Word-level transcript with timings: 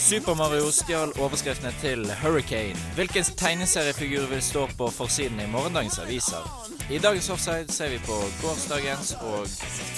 Super 0.00 0.34
Mario 0.34 0.70
stjal 0.72 1.10
overskriftene 1.20 1.70
til 1.80 2.06
Hurricane. 2.22 2.78
Hvilken 2.96 3.26
tegneseriefigur 3.36 4.30
vil 4.30 4.40
stå 4.42 4.62
på 4.78 4.88
forsiden 4.90 5.40
i 5.40 5.48
morgendagens 5.52 5.98
aviser? 6.00 6.46
I 6.90 6.98
dagens 6.98 7.28
offside 7.30 7.72
ser 7.72 7.92
vi 7.92 7.98
på 8.06 8.16
gårsdagens 8.40 9.12
og 9.20 9.44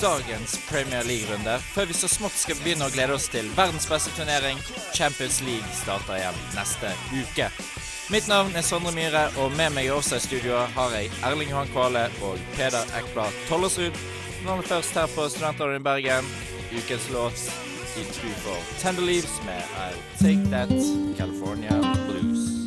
dagens 0.01 0.59
Premier 0.67 1.07
League-runde, 1.07 1.55
før 1.75 1.87
vi 1.87 1.95
så 1.95 2.11
smått 2.11 2.35
skal 2.35 2.59
begynne 2.65 2.91
å 2.91 2.93
glede 2.93 3.15
oss 3.15 3.31
til 3.31 3.47
verdens 3.57 3.87
beste 3.87 4.11
turnering. 4.19 4.59
Champions 4.91 5.39
League 5.47 5.79
starter 5.85 6.19
igjen 6.19 6.45
neste 6.59 6.93
uke. 7.15 7.51
Mitt 8.11 8.27
navn 8.29 8.59
er 8.59 8.67
Sondre 8.67 8.91
Myhre, 8.93 9.29
og 9.39 9.55
med 9.55 9.71
meg 9.79 9.87
i 9.87 9.95
offside-studioet 9.95 10.75
har 10.75 10.99
jeg 10.99 11.15
Erling 11.23 11.55
Johan 11.55 11.71
Kvale 11.71 12.09
og 12.27 12.43
Peder 12.59 12.91
Ekblad 12.99 13.45
Tollersrud. 13.49 13.95
er 14.43 14.57
vi 14.59 14.73
først 14.75 14.99
her 14.99 15.13
på 15.15 15.31
Studentradioen 15.31 15.79
i 15.79 15.85
Bergen, 15.87 16.33
ukens 16.75 17.13
låt 17.15 17.53
i 17.97 18.05
du 18.05 18.29
får 18.29 18.81
Tender 18.83 19.03
Leaves 19.03 19.43
med 19.45 19.63
I'll 19.63 20.19
Take 20.19 20.51
That 20.51 20.69
California 21.19 21.97
Blues. 22.09 22.62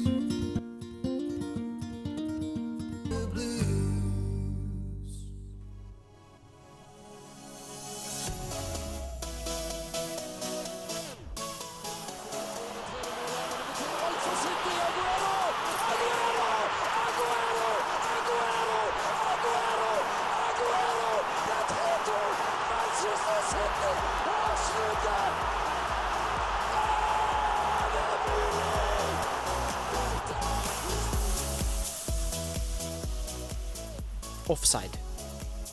Offside. 34.47 34.97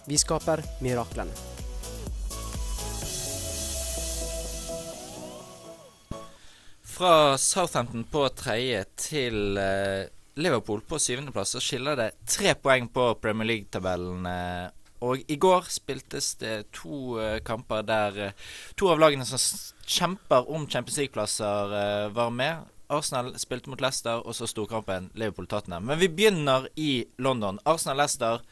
Vi 0.06 0.18
skaper 0.18 0.62
miraklene. 0.80 1.30
Fra 6.92 7.38
Southampton 7.38 8.04
på 8.04 8.26
tredje 8.36 8.84
til 9.00 9.56
eh, 9.58 10.10
Liverpool 10.34 10.82
på 10.86 10.98
syvendeplass 11.00 11.54
så 11.56 11.62
skiller 11.62 11.96
det 11.98 12.10
tre 12.28 12.52
poeng 12.54 12.90
på 12.92 13.14
Premier 13.22 13.48
League-tabellen. 13.48 14.26
eh, 14.26 14.68
og 15.02 15.24
i 15.26 15.36
går 15.40 15.66
spiltes 15.72 16.34
det 16.38 16.68
to 16.76 17.16
eh, 17.18 17.40
kamper 17.42 17.82
der 17.82 18.20
to 18.78 18.92
av 18.92 19.00
lagene 19.02 19.26
som 19.26 19.40
kjemper 19.86 20.46
om 20.46 20.68
Champions 20.68 21.00
League-plasser, 21.00 22.12
var 22.14 22.30
med. 22.30 22.68
Arsenal 22.92 23.32
spilte 23.40 23.72
mot 23.72 23.80
Leicester, 23.80 24.20
og 24.20 24.36
så 24.36 24.46
storkampen 24.46 25.10
Liverpool-Tottenham. 25.16 25.88
Men 25.88 25.98
vi 25.98 26.10
begynner 26.12 26.68
i 26.76 27.06
London. 27.18 27.58
Arsenal-Leicester 27.64 28.44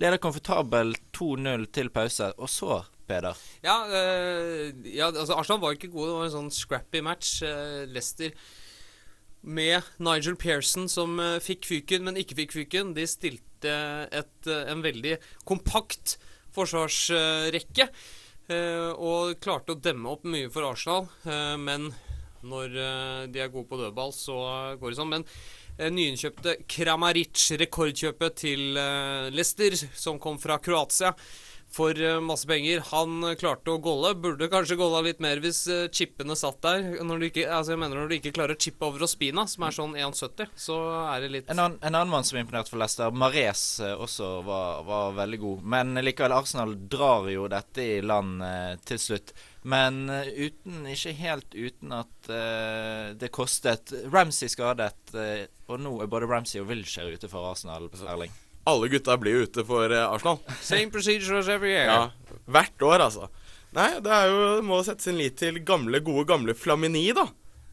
leder 0.00 0.20
komfortabelt 0.20 1.00
2-0 1.16 1.66
til 1.72 1.90
pause. 1.94 2.32
Og 2.36 2.50
så, 2.52 2.82
Peder 3.06 3.38
Ja, 3.62 3.76
øh, 3.86 4.74
ja, 4.96 5.06
altså 5.06 5.34
Arsenal 5.34 5.60
var 5.60 5.76
ikke 5.76 5.90
gode. 5.92 6.10
Det 6.10 6.16
var 6.18 6.28
en 6.28 6.36
sånn 6.36 6.54
scrappy 6.54 7.02
match. 7.04 7.40
Uh, 7.42 7.86
Leicester 7.90 8.34
med 9.46 9.86
Nigel 10.02 10.34
Pearson 10.36 10.88
som 10.90 11.20
uh, 11.22 11.38
fikk 11.42 11.68
fyken, 11.68 12.06
men 12.06 12.18
ikke 12.18 12.38
fikk 12.42 12.56
fyken. 12.56 12.94
De 12.96 13.06
stilte 13.06 13.74
et, 14.10 14.38
uh, 14.50 14.64
en 14.72 14.82
veldig 14.84 15.16
kompakt 15.46 16.18
forsvarsrekke. 16.56 17.90
og 18.46 19.40
klarte 19.42 19.74
å 19.74 19.80
demme 19.82 20.06
opp 20.06 20.22
mye 20.24 20.46
for 20.54 20.62
Arsenal. 20.62 21.08
men 21.58 21.90
når 22.46 22.68
de 23.28 23.40
er 23.42 23.50
gode 23.50 23.66
på 23.66 23.76
dødball, 23.76 24.12
så 24.14 24.36
går 24.78 24.90
det 24.94 24.96
sånn. 24.96 25.10
Men 25.10 25.24
nyinnkjøpte 25.78 26.56
Kramaric, 26.70 27.50
rekordkjøpet 27.60 28.40
til 28.44 28.80
eh, 28.80 29.28
Leicester, 29.34 29.76
som 29.96 30.20
kom 30.22 30.40
fra 30.40 30.56
Kroatia 30.62 31.12
for 31.72 31.98
eh, 32.02 32.20
masse 32.20 32.46
penger. 32.48 32.82
Han 32.92 33.24
eh, 33.24 33.36
klarte 33.38 33.74
å 33.74 33.80
golle. 33.82 34.14
Burde 34.18 34.48
kanskje 34.52 34.78
golla 34.78 35.02
litt 35.04 35.20
mer 35.22 35.40
hvis 35.42 35.64
eh, 35.72 35.86
chippene 35.92 36.36
satt 36.38 36.60
der. 36.64 36.84
Når 37.04 37.20
du 37.20 37.26
ikke, 37.28 37.46
altså 37.50 37.74
jeg 37.74 37.82
mener 37.82 38.00
når 38.00 38.10
du 38.10 38.16
ikke 38.18 38.34
klarer 38.36 38.56
å 38.56 38.62
chippe 38.62 38.86
over 38.86 39.06
Ospina, 39.06 39.46
som 39.50 39.66
er 39.66 39.76
sånn 39.76 39.96
1,70, 39.98 40.54
så 40.66 40.78
er 41.10 41.26
det 41.26 41.32
litt 41.34 41.52
En 41.52 41.60
annen, 41.60 41.80
en 41.82 41.92
annen 41.92 42.12
mann 42.12 42.26
som 42.26 42.40
imponerte 42.40 42.72
for 42.72 42.80
Leicester, 42.82 43.12
Mares, 43.12 43.66
eh, 43.84 43.96
også 44.06 44.30
var, 44.46 44.86
var 44.88 45.18
veldig 45.18 45.42
god. 45.42 45.66
Men 45.76 46.00
likevel, 46.06 46.36
Arsenal 46.36 46.76
drar 46.88 47.28
jo 47.32 47.50
dette 47.52 47.90
i 47.96 48.00
land 48.04 48.44
eh, 48.46 48.72
til 48.86 49.02
slutt. 49.02 49.36
Men 49.66 50.04
eh, 50.12 50.28
uten, 50.46 50.84
ikke 50.86 51.12
helt 51.18 51.54
uten 51.54 51.94
at 51.96 52.28
uh, 52.30 53.14
det 53.18 53.32
kostet. 53.34 53.90
Ramsey 54.12 54.50
skadet, 54.52 54.98
uh, 55.16 55.46
og 55.66 55.80
nå 55.82 55.94
er 56.04 56.10
både 56.10 56.28
Ramsey 56.30 56.60
og 56.62 56.68
Wilshere 56.70 57.16
ute 57.16 57.30
for 57.30 57.48
Arsenal. 57.50 57.88
Erling. 58.06 58.34
Alle 58.66 58.90
gutta 58.90 59.16
blir 59.18 59.40
jo 59.40 59.48
ute 59.48 59.64
for 59.66 59.90
uh, 59.90 60.04
Arsenal. 60.12 60.38
Same 60.62 60.92
procedure 60.94 61.40
as 61.40 61.50
every 61.50 61.74
year. 61.74 61.90
Ja, 61.90 62.36
Hvert 62.46 62.86
år, 62.86 63.08
altså. 63.08 63.26
Nei, 63.74 63.90
det 64.00 64.12
er 64.14 64.30
jo 64.30 64.44
må 64.64 64.78
sette 64.86 65.08
sin 65.08 65.18
lit 65.18 65.34
til 65.40 65.58
gamle, 65.66 65.98
gode 66.04 66.22
gamle 66.30 66.54
Flamini, 66.54 67.08
da. 67.16 67.26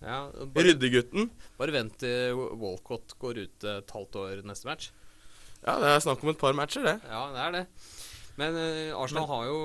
Ja, 0.04 0.26
bare, 0.34 0.72
Ryddegutten. 0.72 1.30
bare 1.62 1.72
vent 1.78 2.02
til 2.02 2.42
Walcott 2.60 3.14
går 3.22 3.38
ut 3.46 3.68
et 3.70 3.94
halvt 3.96 4.18
år 4.20 4.42
neste 4.50 4.68
match. 4.68 4.90
Ja, 5.64 5.78
det 5.80 5.94
er 5.94 6.02
snakk 6.04 6.26
om 6.26 6.34
et 6.34 6.42
par 6.42 6.58
matcher, 6.58 6.84
det. 6.84 6.98
Ja, 7.08 7.22
det 7.32 7.46
er 7.46 7.54
det. 7.56 7.64
Men 8.40 8.58
eh, 8.58 8.96
Arsenal 8.98 9.28
har 9.30 9.46
jo 9.46 9.58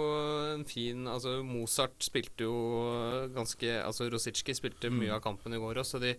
en 0.52 0.64
fin 0.68 1.06
Altså, 1.08 1.38
Mozart 1.46 1.96
spilte 2.04 2.44
jo 2.44 2.52
ganske 3.32 3.78
Altså, 3.80 4.10
Rosicki 4.12 4.52
spilte 4.56 4.90
mye 4.92 5.14
av 5.16 5.22
kampen 5.24 5.56
i 5.56 5.60
går 5.62 5.80
også, 5.80 5.96
så 5.96 6.04
de 6.04 6.14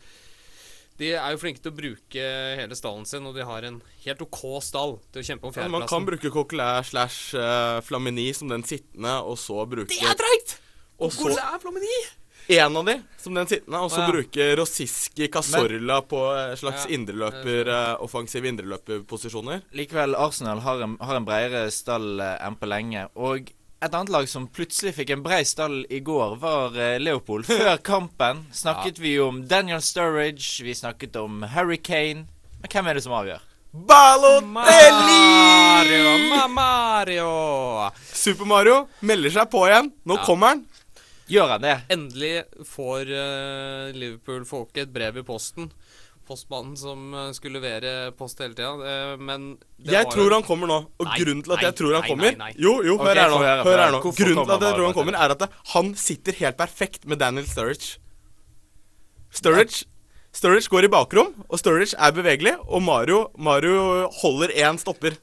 de 1.00 1.14
er 1.16 1.32
jo 1.32 1.40
flinke 1.40 1.62
til 1.64 1.72
å 1.72 1.78
bruke 1.78 2.24
hele 2.59 2.76
stallen 2.76 3.06
sin, 3.08 3.24
og 3.24 3.38
de 3.38 3.46
har 3.48 3.64
en 3.64 3.78
helt 4.04 4.24
OK 4.26 4.42
stall 4.66 4.98
til 5.14 5.22
å 5.22 5.28
kjempe 5.30 5.48
om 5.48 5.54
fjerdeplassen. 5.56 5.78
Ja, 5.78 5.86
man 5.86 5.88
kan 5.88 6.08
bruke 6.09 6.32
Coquelin 6.34 6.88
slash 6.90 7.38
eh, 7.40 7.78
Flamini 7.88 8.26
som 8.35 8.52
den 8.52 8.66
sittende, 8.68 9.14
og 9.23 9.40
så 9.40 9.64
bruke 9.64 9.88
Det 9.94 10.02
er 10.03 10.20
så 11.00 11.22
Hvor 11.23 11.32
er 11.40 11.62
Flamini? 11.64 11.94
En 12.57 12.78
av 12.78 12.85
de 12.85 12.96
som 13.22 13.34
den 13.37 13.47
sittende, 13.47 13.79
og 13.84 13.91
så 13.91 13.99
Å, 13.99 14.05
ja. 14.05 14.11
bruke 14.13 14.47
Rossiski 14.57 15.28
Casorla 15.29 15.99
på 16.07 16.22
eh, 16.34 16.55
slags 16.57 16.85
Ja. 16.87 16.96
indreløper, 16.96 17.69
offensiv 17.99 18.07
offensive 18.07 18.47
indreløperposisjoner. 18.49 19.61
Likevel, 19.78 20.16
Arsenal 20.16 20.59
har 20.66 20.81
en, 20.81 20.97
har 21.01 21.16
en 21.19 21.25
bredere 21.28 21.69
stall 21.72 22.19
eh, 22.19 22.37
enn 22.47 22.55
på 22.59 22.66
lenge. 22.72 23.05
Og 23.16 23.51
et 23.81 23.93
annet 23.96 24.09
lag 24.11 24.28
som 24.28 24.47
plutselig 24.51 24.96
fikk 24.97 25.13
en 25.16 25.22
brei 25.23 25.43
stall 25.47 25.84
i 25.90 25.99
går, 26.03 26.37
var 26.41 26.75
eh, 26.79 26.97
Leopold. 26.99 27.46
Før 27.51 27.78
kampen 27.85 28.46
snakket 28.51 28.99
vi 28.99 29.17
om 29.23 29.43
Daniel 29.47 29.81
Sturridge, 29.85 30.63
vi 30.66 30.73
snakket 30.75 31.16
om 31.22 31.43
Hurricane. 31.53 32.25
Men 32.59 32.72
hvem 32.73 32.87
er 32.91 32.93
det 32.99 33.03
som 33.05 33.13
avgjør? 33.19 33.46
Balotelli! 33.69 35.19
Mario! 35.85 36.13
Ma- 36.34 36.47
Mario! 36.49 37.91
Super 38.13 38.46
Mario 38.49 38.79
melder 39.05 39.29
seg 39.37 39.49
på 39.51 39.61
igjen. 39.69 39.91
Nå 40.09 40.17
Ja. 40.17 40.25
kommer 40.25 40.47
han. 40.55 40.63
Gjør 41.29 41.55
han 41.55 41.61
det? 41.66 41.76
Endelig 41.93 42.34
får 42.67 43.09
uh, 43.14 43.90
Liverpool-folket 43.96 44.87
et 44.87 44.93
brev 44.93 45.20
i 45.22 45.26
posten. 45.28 45.70
Postmannen 46.29 46.76
som 46.78 47.08
eh, 47.17 47.31
skulle 47.34 47.58
levere 47.58 48.11
post 48.14 48.37
hele 48.37 48.53
tida. 48.53 48.70
eh, 48.85 49.16
men 49.17 49.47
Jeg 49.81 50.05
tror 50.11 50.28
jo- 50.28 50.35
han 50.35 50.43
kommer 50.46 50.70
nå. 50.70 50.76
Og 51.02 51.08
Nei, 51.08 51.16
grunnen 51.23 51.41
til 51.41 51.55
at 51.55 51.58
nei, 51.58 51.66
jeg 51.66 51.76
tror 51.79 51.96
han 51.97 52.03
nei, 52.03 52.09
kommer. 52.11 52.52
Jo, 52.53 52.73
jo, 52.85 52.97
hør 53.02 53.08
hør 53.08 53.22
her 53.22 53.31
nå. 53.31 53.40
Hør, 53.41 53.64
Hør 53.66 53.81
her 53.81 53.96
nå. 53.96 54.02
Grunnen 54.03 54.46
til 54.46 54.53
at 54.53 54.66
jeg 54.67 54.76
tror 54.78 54.85
han 54.85 54.93
kommer, 54.93 55.17
er 55.17 55.34
at 55.34 55.58
han 55.73 55.90
sitter 55.97 56.37
helt 56.43 56.59
perfekt 56.59 57.08
med 57.09 57.17
Daniel 57.17 57.47
Sturridge. 57.49 57.97
Sturridge 59.34 59.87
Sturridge 60.37 60.70
går 60.70 60.85
i 60.85 60.91
bakrom, 60.93 61.34
og 61.49 61.58
Sturridge 61.58 61.97
er 61.97 62.14
bevegelig, 62.14 62.53
og 62.70 62.84
Mario, 62.85 63.23
Mario 63.35 64.05
holder 64.22 64.53
én 64.61 64.78
stopper. 64.78 65.17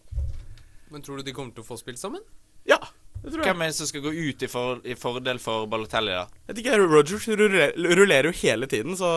Men 0.91 1.03
tror 1.07 1.19
du 1.19 1.23
de 1.23 1.35
kommer 1.37 1.55
til 1.55 1.63
å 1.63 1.69
få 1.69 1.79
spilt 1.79 2.01
sammen? 2.03 2.23
Ja. 2.67 2.81
Hvem 3.27 3.63
er 3.65 3.73
det 3.73 3.75
som 3.77 3.89
skal 3.91 4.05
gå 4.05 4.13
ut 4.15 4.43
i, 4.43 4.49
for, 4.51 4.81
i 4.87 4.95
fordel 4.99 5.41
for 5.43 5.67
Balotelli, 5.71 6.15
da? 6.15 6.27
Jeg 6.47 6.55
vet 6.55 6.63
ikke, 6.63 6.79
Rogers 6.87 7.27
ruller, 7.29 7.73
rullerer 7.99 8.31
jo 8.31 8.35
hele 8.43 8.69
tiden, 8.71 8.95
så 8.99 9.11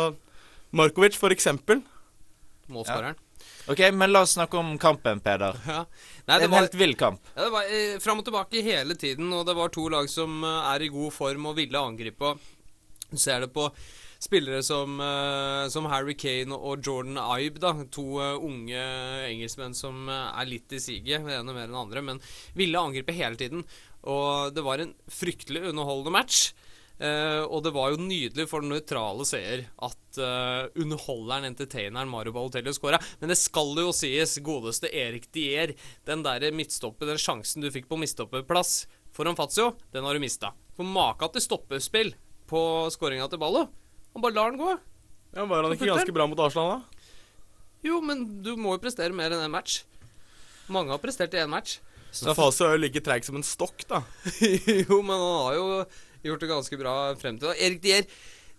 Markovic, 0.73 1.17
for 1.17 1.33
eksempel. 1.35 1.83
Målskåreren. 2.73 3.17
Ok, 3.69 3.79
men 3.94 4.11
la 4.11 4.23
oss 4.25 4.33
snakke 4.38 4.57
om 4.57 4.73
kampen, 4.81 5.21
Peder. 5.21 5.57
Ja. 5.69 5.83
Nei, 6.25 6.35
Det 6.35 6.41
det 6.41 6.45
en 6.50 6.51
var, 6.56 6.65
helt 6.65 6.75
vill 6.77 6.95
kamp. 6.97 7.21
ja, 7.35 7.44
det 7.45 7.53
var 7.53 7.69
eh, 7.69 7.95
fram 8.01 8.19
og 8.21 8.25
tilbake 8.27 8.61
hele 8.65 8.97
tiden, 8.97 9.29
og 9.33 9.45
det 9.47 9.56
var 9.57 9.69
to 9.73 9.88
lag 9.94 10.09
som 10.09 10.44
eh, 10.44 10.73
er 10.73 10.85
i 10.85 10.91
god 10.94 11.13
form 11.13 11.45
og 11.50 11.57
ville 11.57 11.77
angripe. 11.81 12.35
Du 13.09 13.17
ser 13.17 13.41
det 13.45 13.51
på 13.53 13.65
spillere 14.21 14.59
som, 14.65 14.97
eh, 15.01 15.67
som 15.73 15.85
Harry 15.89 16.13
Kane 16.19 16.53
og 16.57 16.81
Jordan 16.85 17.17
Ibe, 17.39 17.61
da. 17.63 17.71
To 17.95 18.06
eh, 18.21 18.35
unge 18.45 18.81
engelskmenn 19.29 19.77
som 19.77 20.09
eh, 20.09 20.41
er 20.41 20.50
litt 20.50 20.75
i 20.77 20.81
siget, 20.83 21.25
det 21.25 21.38
ene 21.39 21.53
mer 21.56 21.65
enn 21.69 21.73
det 21.77 21.81
andre, 21.85 22.06
men 22.11 22.21
ville 22.57 22.81
angripe 22.81 23.15
hele 23.17 23.39
tiden. 23.39 23.63
Og 24.09 24.56
det 24.56 24.65
var 24.65 24.81
en 24.81 24.95
fryktelig 25.11 25.69
underholdende 25.69 26.15
match. 26.15 26.50
Uh, 27.00 27.45
og 27.47 27.61
det 27.63 27.71
var 27.71 27.94
jo 27.94 28.01
nydelig 28.03 28.44
for 28.51 28.59
den 28.59 28.73
nøytrale 28.73 29.23
seer 29.23 29.61
at 29.88 30.17
uh, 30.19 30.65
underholderen, 30.75 31.47
entertaineren 31.47 32.11
Mario 32.11 32.33
Balotelli 32.35 32.73
skåra. 32.75 33.00
Men 33.21 33.31
det 33.31 33.38
skal 33.39 33.71
jo 33.79 33.94
sies, 33.95 34.35
godeste 34.44 34.91
Erik 34.91 35.29
Dier, 35.35 35.77
den 36.09 36.25
der 36.25 36.50
midtstoppet, 36.51 37.07
den 37.07 37.21
sjansen 37.21 37.63
du 37.63 37.69
fikk 37.71 37.88
på 37.88 38.00
midtstopperplass 38.01 38.81
foran 39.15 39.35
Fazio, 39.39 39.73
den 39.91 40.03
har 40.03 40.15
du 40.15 40.23
mista. 40.23 40.51
For 40.75 40.88
maka 40.88 41.27
til 41.33 41.44
stoppespill 41.44 42.13
på 42.50 42.61
skåringa 42.94 43.27
til 43.31 43.41
Ballo. 43.41 43.65
Han 44.15 44.23
bare 44.23 44.35
lar 44.35 44.51
den 44.51 44.61
gå. 44.61 44.75
Ja, 45.35 45.45
Var 45.45 45.63
han 45.63 45.75
ikke 45.75 45.91
ganske 45.91 46.15
bra 46.15 46.25
mot 46.27 46.39
Arsenal, 46.41 46.79
da? 46.79 47.15
Jo, 47.85 48.00
men 48.03 48.25
du 48.44 48.56
må 48.59 48.75
jo 48.75 48.83
prestere 48.83 49.15
mer 49.15 49.31
enn 49.31 49.45
én 49.45 49.53
match. 49.53 49.83
Mange 50.67 50.91
har 50.91 51.01
prestert 51.01 51.35
i 51.35 51.41
én 51.41 51.51
match. 51.51 51.77
Men 52.09 52.35
Fase 52.38 52.65
er 52.65 52.75
jo 52.75 52.81
like 52.83 53.03
treig 53.06 53.27
som 53.27 53.38
en 53.39 53.45
stokk, 53.45 53.85
da. 53.89 54.01
jo, 54.88 55.00
men 55.06 55.13
han 55.13 55.38
har 55.45 55.57
jo 55.59 55.67
gjort 56.25 56.44
det 56.44 56.50
ganske 56.50 56.79
bra 56.81 56.95
frem 57.19 57.38
til 57.39 57.51
da. 57.51 57.56
Erik 57.56 57.83
Dier 57.83 58.09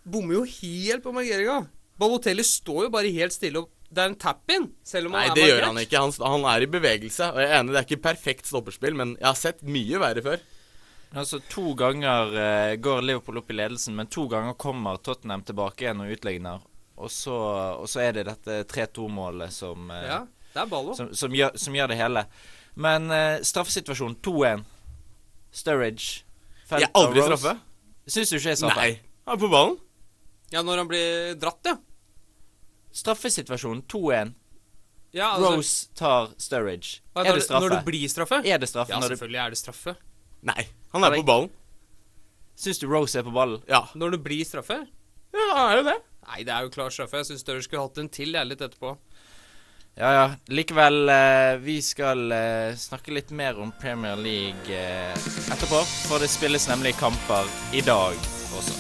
bommer 0.07 0.39
jo 0.39 0.45
helt 0.49 1.05
på 1.05 1.13
markeringa. 1.15 1.65
Balotelli 2.01 2.45
står 2.47 2.87
jo 2.87 2.93
bare 2.95 3.11
helt 3.13 3.35
stille, 3.35 3.61
og 3.61 3.69
det 3.91 4.05
er 4.05 4.13
en 4.13 4.21
tap-in, 4.23 4.69
selv 4.87 5.11
om 5.11 5.17
Nei, 5.17 5.27
han 5.27 5.35
er 5.35 5.41
det 5.41 5.49
gjør 5.49 5.67
han 5.67 5.83
ikke. 5.83 6.01
Han, 6.05 6.15
han 6.33 6.47
er 6.53 6.65
i 6.65 6.71
bevegelse. 6.71 7.27
Og 7.35 7.43
jeg 7.43 7.51
er 7.51 7.59
enig, 7.59 7.75
det 7.75 7.81
er 7.83 7.89
ikke 7.89 8.05
perfekt 8.07 8.49
stopperspill, 8.49 8.97
men 8.97 9.17
jeg 9.19 9.27
har 9.27 9.39
sett 9.39 9.65
mye 9.67 10.01
verre 10.01 10.25
før. 10.25 10.45
Altså 11.11 11.41
To 11.51 11.73
ganger 11.75 12.37
uh, 12.37 12.75
går 12.79 13.03
Liverpool 13.03 13.41
opp 13.43 13.51
i 13.51 13.57
ledelsen, 13.59 13.97
men 13.99 14.07
to 14.07 14.29
ganger 14.31 14.55
kommer 14.55 15.01
Tottenham 15.03 15.43
tilbake 15.43 15.85
igjen 15.89 16.05
og 16.05 16.13
utligner. 16.15 16.63
Og 17.01 17.11
så, 17.11 17.35
og 17.81 17.89
så 17.91 18.05
er 18.05 18.21
det 18.21 18.29
dette 18.29 18.61
3-2-målet 18.71 19.53
som, 19.53 19.91
uh, 19.91 20.05
Ja, 20.07 20.21
det 20.55 20.67
Ballo. 20.71 20.95
som, 20.95 21.11
som, 21.17 21.35
som 21.35 21.77
gjør 21.77 21.91
det 21.91 21.99
hele. 21.99 22.25
Men 22.75 23.11
uh, 23.11 23.41
straffesituasjon 23.45 24.17
2-1. 24.25 24.65
Sturridge. 25.53 26.23
Jeg 26.71 26.87
er 26.87 26.93
aldri 26.95 27.23
straffe. 27.27 27.57
Syns 28.11 28.31
du 28.31 28.37
ikke 28.39 28.49
det 28.51 28.53
er 28.53 28.61
straffe? 28.61 28.83
Nei. 28.85 28.91
Han 29.27 29.37
er 29.37 29.41
på 29.43 29.51
ballen. 29.53 29.79
Ja, 30.51 30.63
når 30.67 30.83
han 30.83 30.91
blir 30.91 31.35
dratt, 31.39 31.61
ja. 31.67 31.77
Straffesituasjon 33.01 33.83
2-1. 33.91 34.33
ja 35.15 35.29
altså, 35.37 35.51
Rose 35.55 35.89
tar 35.95 36.31
Sturridge. 36.39 37.01
ja, 37.15 37.25
Er 37.25 37.35
det 37.35 37.45
straffe? 37.45 37.67
Når 37.67 37.75
det 37.77 37.85
blir 37.87 38.09
straffe? 38.11 38.41
Er 38.45 38.59
det 38.59 38.69
straffe 38.69 38.93
Ja, 38.93 39.01
selvfølgelig 39.01 39.41
er 39.45 39.51
det 39.51 39.59
straffe. 39.59 39.97
Nei. 40.43 40.69
Han 40.93 41.05
er 41.05 41.11
Nei. 41.11 41.21
på 41.21 41.27
ballen. 41.27 41.51
Syns 42.59 42.79
du 42.83 42.89
Rose 42.91 43.19
er 43.19 43.23
på 43.27 43.33
ballen? 43.35 43.63
Ja. 43.69 43.85
Når 43.95 44.17
det 44.17 44.23
blir 44.25 44.45
straffe? 44.45 44.81
Ja, 45.35 45.47
han 45.55 45.71
er 45.71 45.77
jo 45.79 45.85
det. 45.87 45.99
Nei, 46.31 46.43
det 46.47 46.53
er 46.55 46.67
jo 46.67 46.73
klar 46.75 46.91
straffe. 46.91 47.23
Jeg 47.23 47.31
syns 47.31 47.45
Sturridge 47.45 47.69
skulle 47.69 47.87
hatt 47.87 47.99
en 48.03 48.11
til, 48.13 48.35
jeg, 48.35 48.47
litt 48.51 48.61
etterpå. 48.63 48.97
Ja 50.01 50.13
ja. 50.13 50.31
Likevel, 50.47 51.09
eh, 51.09 51.57
vi 51.61 51.83
skal 51.83 52.33
eh, 52.33 52.77
snakke 52.77 53.13
litt 53.13 53.31
mer 53.31 53.59
om 53.61 53.73
Premier 53.81 54.17
League 54.17 54.73
eh, 54.73 55.11
etterpå. 55.53 55.83
For 56.09 56.23
det 56.23 56.31
spilles 56.33 56.65
nemlig 56.71 56.95
kamper 56.97 57.45
i 57.77 57.83
dag 57.85 58.17
også. 58.57 58.79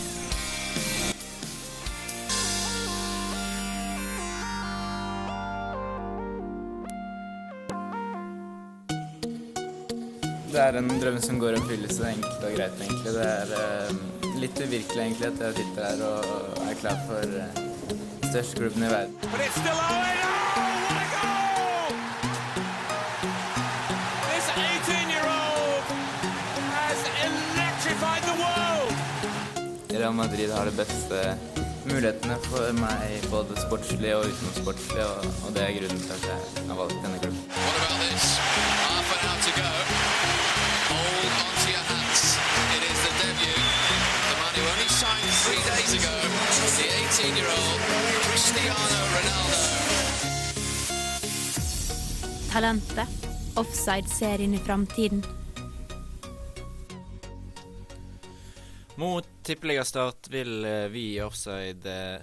Det 10.50 10.64
er 10.64 10.81
en 10.81 10.88
drøm 11.02 11.20
som 11.20 11.37
går 11.43 11.52
i 11.52 11.61
oppfyllelse, 11.61 12.14
enkelt 12.14 12.49
og 12.49 12.56
greit, 12.56 12.81
egentlig. 12.81 13.12
Det 13.12 13.28
er 13.28 14.40
litt 14.40 14.64
uvirkelig, 14.64 15.05
egentlig, 15.05 15.34
at 15.34 15.44
jeg 15.50 15.61
sitter 15.61 15.84
her 15.84 16.02
og 16.08 16.64
er 16.64 16.81
klar 16.81 16.99
for 17.05 17.38
uh, 17.44 17.62
største 18.32 18.56
klubben 18.56 18.88
i 18.88 18.93
verden. 18.96 20.69
Real 30.00 30.12
Madrid 30.12 30.50
har 30.50 30.64
de 30.64 30.73
beste 30.73 31.19
mulighetene 31.85 32.37
for 32.47 32.73
meg, 32.79 33.20
både 33.29 33.52
sportslig 33.61 34.14
og 34.17 34.23
utenomsportslig, 34.31 35.02
og, 35.05 35.26
og 35.44 35.50
det 35.52 35.61
er 35.61 35.75
grunnen 35.76 35.99
til 36.00 36.12
at 36.14 36.23
jeg 36.25 36.69
har 36.70 36.76
valgt 36.79 36.94
denne 37.05 37.19
klubben. 37.20 37.41
What 37.52 37.76
about 37.76 38.00
this? 38.00 38.29
Half 38.81 39.11
an 39.12 39.20
hour 39.29 39.41
to 39.44 39.52
go. 39.61 39.69
Hold 40.88 41.35
on 41.44 41.52
your 41.69 41.85
hats. 41.91 42.23
It 42.76 42.87
is 42.88 43.00
the 43.05 43.12
debut. 43.20 43.61
The 44.31 44.37
man 44.41 44.52
who 44.56 44.64
only 44.73 44.88
signed 44.88 45.35
three 45.44 45.62
days 45.69 45.93
ago. 45.99 46.14
The 46.81 46.88
18-year-old 47.03 47.81
Cristiano 48.25 49.00
Ronaldo. 49.17 49.61
Talentet. 52.53 53.29
Offside-serien 53.55 54.55
i 54.55 54.58
framtiden. 54.64 55.20
Mot 58.96 59.40
tippeligastart 59.47 60.29
vil 60.33 60.65
eh, 60.65 60.87
vi 60.93 61.05
i 61.17 61.21
Offside 61.25 61.87
eh, 61.91 62.21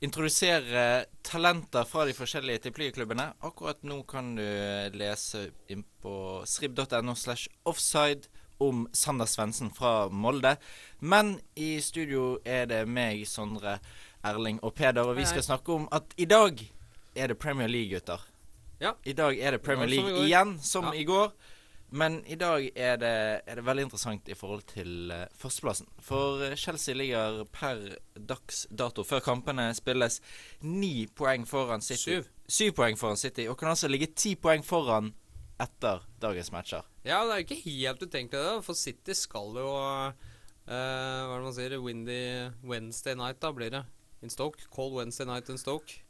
introdusere 0.00 1.04
talenter 1.26 1.84
fra 1.84 2.04
de 2.06 2.14
forskjellige 2.14 2.58
tippeligaklubbene. 2.68 3.32
Akkurat 3.40 3.82
nå 3.82 4.02
kan 4.08 4.34
du 4.38 4.44
eh, 4.44 4.88
lese 4.94 5.48
inn 5.68 5.84
på 6.02 6.42
srib.no 6.46 7.14
slash 7.18 7.48
offside 7.68 8.30
om 8.58 8.86
Sander 8.92 9.26
Svendsen 9.26 9.70
fra 9.74 10.08
Molde. 10.08 10.56
Men 10.98 11.36
i 11.54 11.76
studio 11.82 12.38
er 12.44 12.66
det 12.70 12.84
meg, 12.90 13.22
Sondre, 13.30 13.78
Erling 14.26 14.58
og 14.66 14.74
Peder, 14.74 15.06
og 15.06 15.14
vi 15.18 15.26
skal 15.30 15.44
snakke 15.46 15.76
om 15.76 15.86
at 15.94 16.14
i 16.18 16.26
dag 16.26 16.58
er 17.14 17.30
det 17.30 17.38
Premier 17.38 17.70
League, 17.70 17.92
gutter. 17.94 18.22
Ja. 18.82 18.94
I 19.06 19.14
dag 19.14 19.38
er 19.38 19.54
det 19.56 19.62
Premier 19.62 19.86
som 19.86 19.94
i 19.94 19.96
League 19.96 20.16
går. 20.16 20.26
igjen, 20.26 20.58
som 20.62 20.84
Ja. 20.90 20.94
i 20.94 21.04
går. 21.04 21.30
Men 21.90 22.20
i 22.26 22.36
dag 22.36 22.66
er 22.76 22.98
det, 23.00 23.14
er 23.48 23.56
det 23.56 23.64
veldig 23.64 23.86
interessant 23.86 24.28
i 24.28 24.36
forhold 24.36 24.66
til 24.68 25.12
eh, 25.14 25.24
førsteplassen. 25.40 25.88
For 26.04 26.42
eh, 26.44 26.56
Chelsea 26.60 26.94
ligger 26.94 27.46
per 27.52 27.80
dags 28.28 28.66
dato, 28.68 29.04
før 29.08 29.22
kampene 29.24 29.70
spilles, 29.76 30.20
ni 30.60 31.06
poeng 31.08 31.46
foran 31.48 31.84
City. 31.84 32.18
Syv. 32.18 32.28
Syv 32.44 32.74
poeng 32.76 33.00
foran 33.00 33.16
City, 33.20 33.48
og 33.48 33.56
kan 33.60 33.72
altså 33.72 33.88
ligge 33.88 34.10
ti 34.12 34.34
poeng 34.36 34.64
foran 34.66 35.14
etter 35.58 36.04
dagens 36.20 36.52
matcher. 36.52 36.84
Ja, 37.08 37.22
det 37.24 37.32
er 37.32 37.40
jo 37.40 37.46
ikke 37.46 37.62
helt 37.64 38.04
utenkelig, 38.04 38.44
det. 38.44 38.66
For 38.68 38.76
City 38.76 39.16
skal 39.16 39.56
jo 39.56 39.72
uh, 39.72 40.12
Hva 40.68 40.76
er 40.76 41.32
det 41.32 41.46
man 41.48 41.56
sier? 41.56 41.78
Windy 41.80 42.20
Wednesday 42.68 43.16
night, 43.16 43.40
da 43.42 43.50
blir 43.56 43.72
det. 43.72 43.82
In 44.22 44.30
Stoke. 44.30 44.68
Cold 44.74 44.92
Wednesday 44.98 45.26
night 45.26 45.48
in 45.48 45.58
Stoke. 45.58 46.02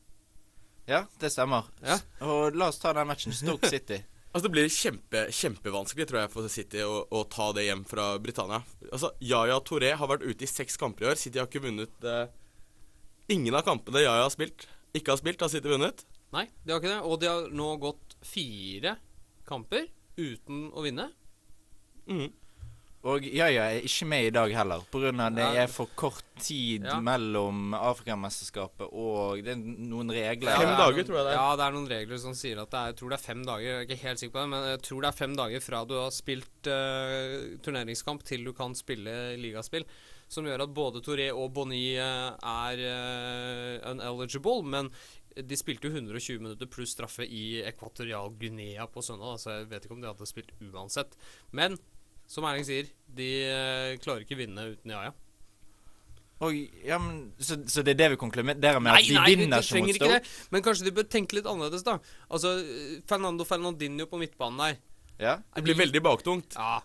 Ja, 0.89 1.05
det 1.21 1.31
stemmer. 1.33 1.71
Ja. 1.85 2.01
Og 2.27 2.57
la 2.57 2.73
oss 2.73 2.83
ta 2.83 2.93
den 2.97 3.07
matchen. 3.09 3.37
Stoke 3.37 3.71
City. 3.71 4.03
Altså 4.29 4.45
Det 4.45 4.53
blir 4.53 4.69
kjempe, 4.69 5.23
kjempevanskelig 5.33 6.07
tror 6.11 6.21
jeg 6.21 6.31
for 6.35 6.53
City 6.53 6.83
å, 6.85 7.01
å 7.09 7.23
ta 7.33 7.49
det 7.57 7.65
hjem 7.65 7.85
fra 7.89 8.11
Britannia. 8.21 8.61
Altså 8.91 9.11
Yaya 9.25 9.57
Toré 9.65 9.95
har 9.97 10.11
vært 10.11 10.27
ute 10.27 10.45
i 10.45 10.51
seks 10.51 10.77
kamper 10.81 11.07
i 11.07 11.09
år. 11.13 11.21
City 11.21 11.41
har 11.41 11.49
ikke 11.49 11.65
vunnet 11.65 12.05
eh, 12.05 12.27
Ingen 13.33 13.57
av 13.59 13.65
kampene 13.67 14.01
Yaya 14.05 14.25
har 14.25 14.33
spilt, 14.33 14.65
ikke 14.97 15.13
har 15.13 15.21
spilt, 15.21 15.43
har 15.45 15.51
City 15.53 15.69
vunnet. 15.69 16.05
Nei, 16.33 16.47
de 16.65 16.73
har 16.73 16.81
ikke 16.81 16.93
det. 16.93 17.01
Og 17.09 17.19
de 17.21 17.29
har 17.29 17.49
nå 17.57 17.71
gått 17.81 18.17
fire 18.25 18.95
kamper 19.49 19.89
uten 20.19 20.69
å 20.77 20.85
vinne. 20.85 21.09
Mhm. 22.09 22.29
Og 23.09 23.25
Yaya 23.25 23.69
er 23.73 23.87
ikke 23.89 24.07
med 24.11 24.27
i 24.27 24.33
dag 24.35 24.53
heller, 24.53 24.83
pga. 24.93 25.29
det 25.33 25.45
er 25.63 25.71
for 25.73 25.89
kort 25.97 26.25
tid 26.39 26.85
Ja. 26.85 26.99
mellom 27.01 27.73
Afrikamesterskapet 27.75 28.91
og 28.93 29.43
Det 29.43 29.53
er 29.55 29.57
noen 29.57 30.11
regler. 30.13 30.53
Fem 30.55 30.69
er 30.69 30.77
dager, 30.77 31.07
tror 31.09 31.17
jeg 31.17 31.25
det 31.25 31.33
er. 31.33 31.39
Ja, 31.39 31.57
det 31.57 31.65
er 31.65 31.73
noen 31.73 31.89
regler 31.89 32.19
som 32.19 32.35
sier 32.35 32.61
at 32.61 32.71
det 32.71 32.79
er 32.79 32.87
Jeg 32.93 32.97
tror 32.97 33.09
det 33.09 33.19
er 33.19 33.25
fem 33.25 33.43
dager. 33.45 33.65
Jeg 33.65 33.77
er 33.79 33.87
ikke 33.89 34.03
helt 34.07 34.19
sikker 34.21 34.35
på 34.37 34.43
det, 34.43 34.49
men 34.53 34.69
jeg 34.69 34.83
tror 34.83 35.01
det 35.01 35.09
er 35.09 35.19
fem 35.19 35.37
dager 35.37 35.61
fra 35.65 35.85
du 35.89 35.95
har 35.95 36.11
spilt 36.11 36.69
uh, 36.69 37.57
turneringskamp 37.65 38.23
til 38.25 38.45
du 38.45 38.53
kan 38.53 38.75
spille 38.75 39.37
ligaspill. 39.41 39.85
Som 40.29 40.45
gjør 40.45 40.67
at 40.67 40.75
både 40.75 41.01
Touré 41.01 41.31
og 41.33 41.55
Bonny 41.55 41.97
eh, 41.97 42.33
er 42.45 42.83
uh, 42.85 44.13
uneligible, 44.13 44.61
men 44.63 44.91
de 45.35 45.57
spilte 45.57 45.89
jo 45.89 45.95
120 45.95 46.43
minutter 46.43 46.69
pluss 46.69 46.93
straffe 46.93 47.25
i 47.25 47.63
Ekvatorial 47.65 48.35
Guinea 48.37 48.85
på 48.87 49.01
søndag, 49.01 49.39
så 49.41 49.55
jeg 49.63 49.71
vet 49.71 49.87
ikke 49.87 49.95
om 49.97 50.03
de 50.03 50.11
hadde 50.11 50.29
spilt 50.29 50.53
uansett. 50.61 51.17
Men 51.57 51.79
som 52.29 52.45
Erling 52.49 52.67
sier, 52.69 52.91
de 53.19 53.29
eh, 53.49 53.95
klarer 54.03 54.27
ikke 54.27 54.39
vinne 54.39 54.71
uten 54.75 54.93
Jaja. 54.93 55.15
Og, 56.39 56.55
ja, 56.87 57.01
men, 57.03 57.33
så, 57.43 57.57
så 57.67 57.83
det 57.83 57.97
er 57.97 57.99
det 57.99 58.11
vi 58.13 58.19
konkluderer 58.21 58.79
med? 58.79 58.93
at 58.95 59.09
de 59.09 59.17
nei, 59.17 59.33
vinner 59.35 59.65
ikke 59.65 59.81
mot 59.83 59.97
Stoke? 59.97 60.11
det. 60.13 60.35
Men 60.55 60.63
kanskje 60.63 60.87
de 60.87 60.93
bør 60.95 61.09
tenke 61.11 61.39
litt 61.39 61.49
annerledes, 61.51 61.83
da. 61.87 61.97
Altså, 62.31 62.53
eh, 62.63 63.01
Fernando 63.11 63.47
Fernandinho 63.49 64.07
på 64.11 64.21
midtbanen 64.21 64.63
der. 64.63 64.79
Ja. 65.19 65.35
Det 65.57 65.65
blir 65.67 65.81
veldig 65.81 66.05
baktungt. 66.05 66.55
Ja. 66.55 66.79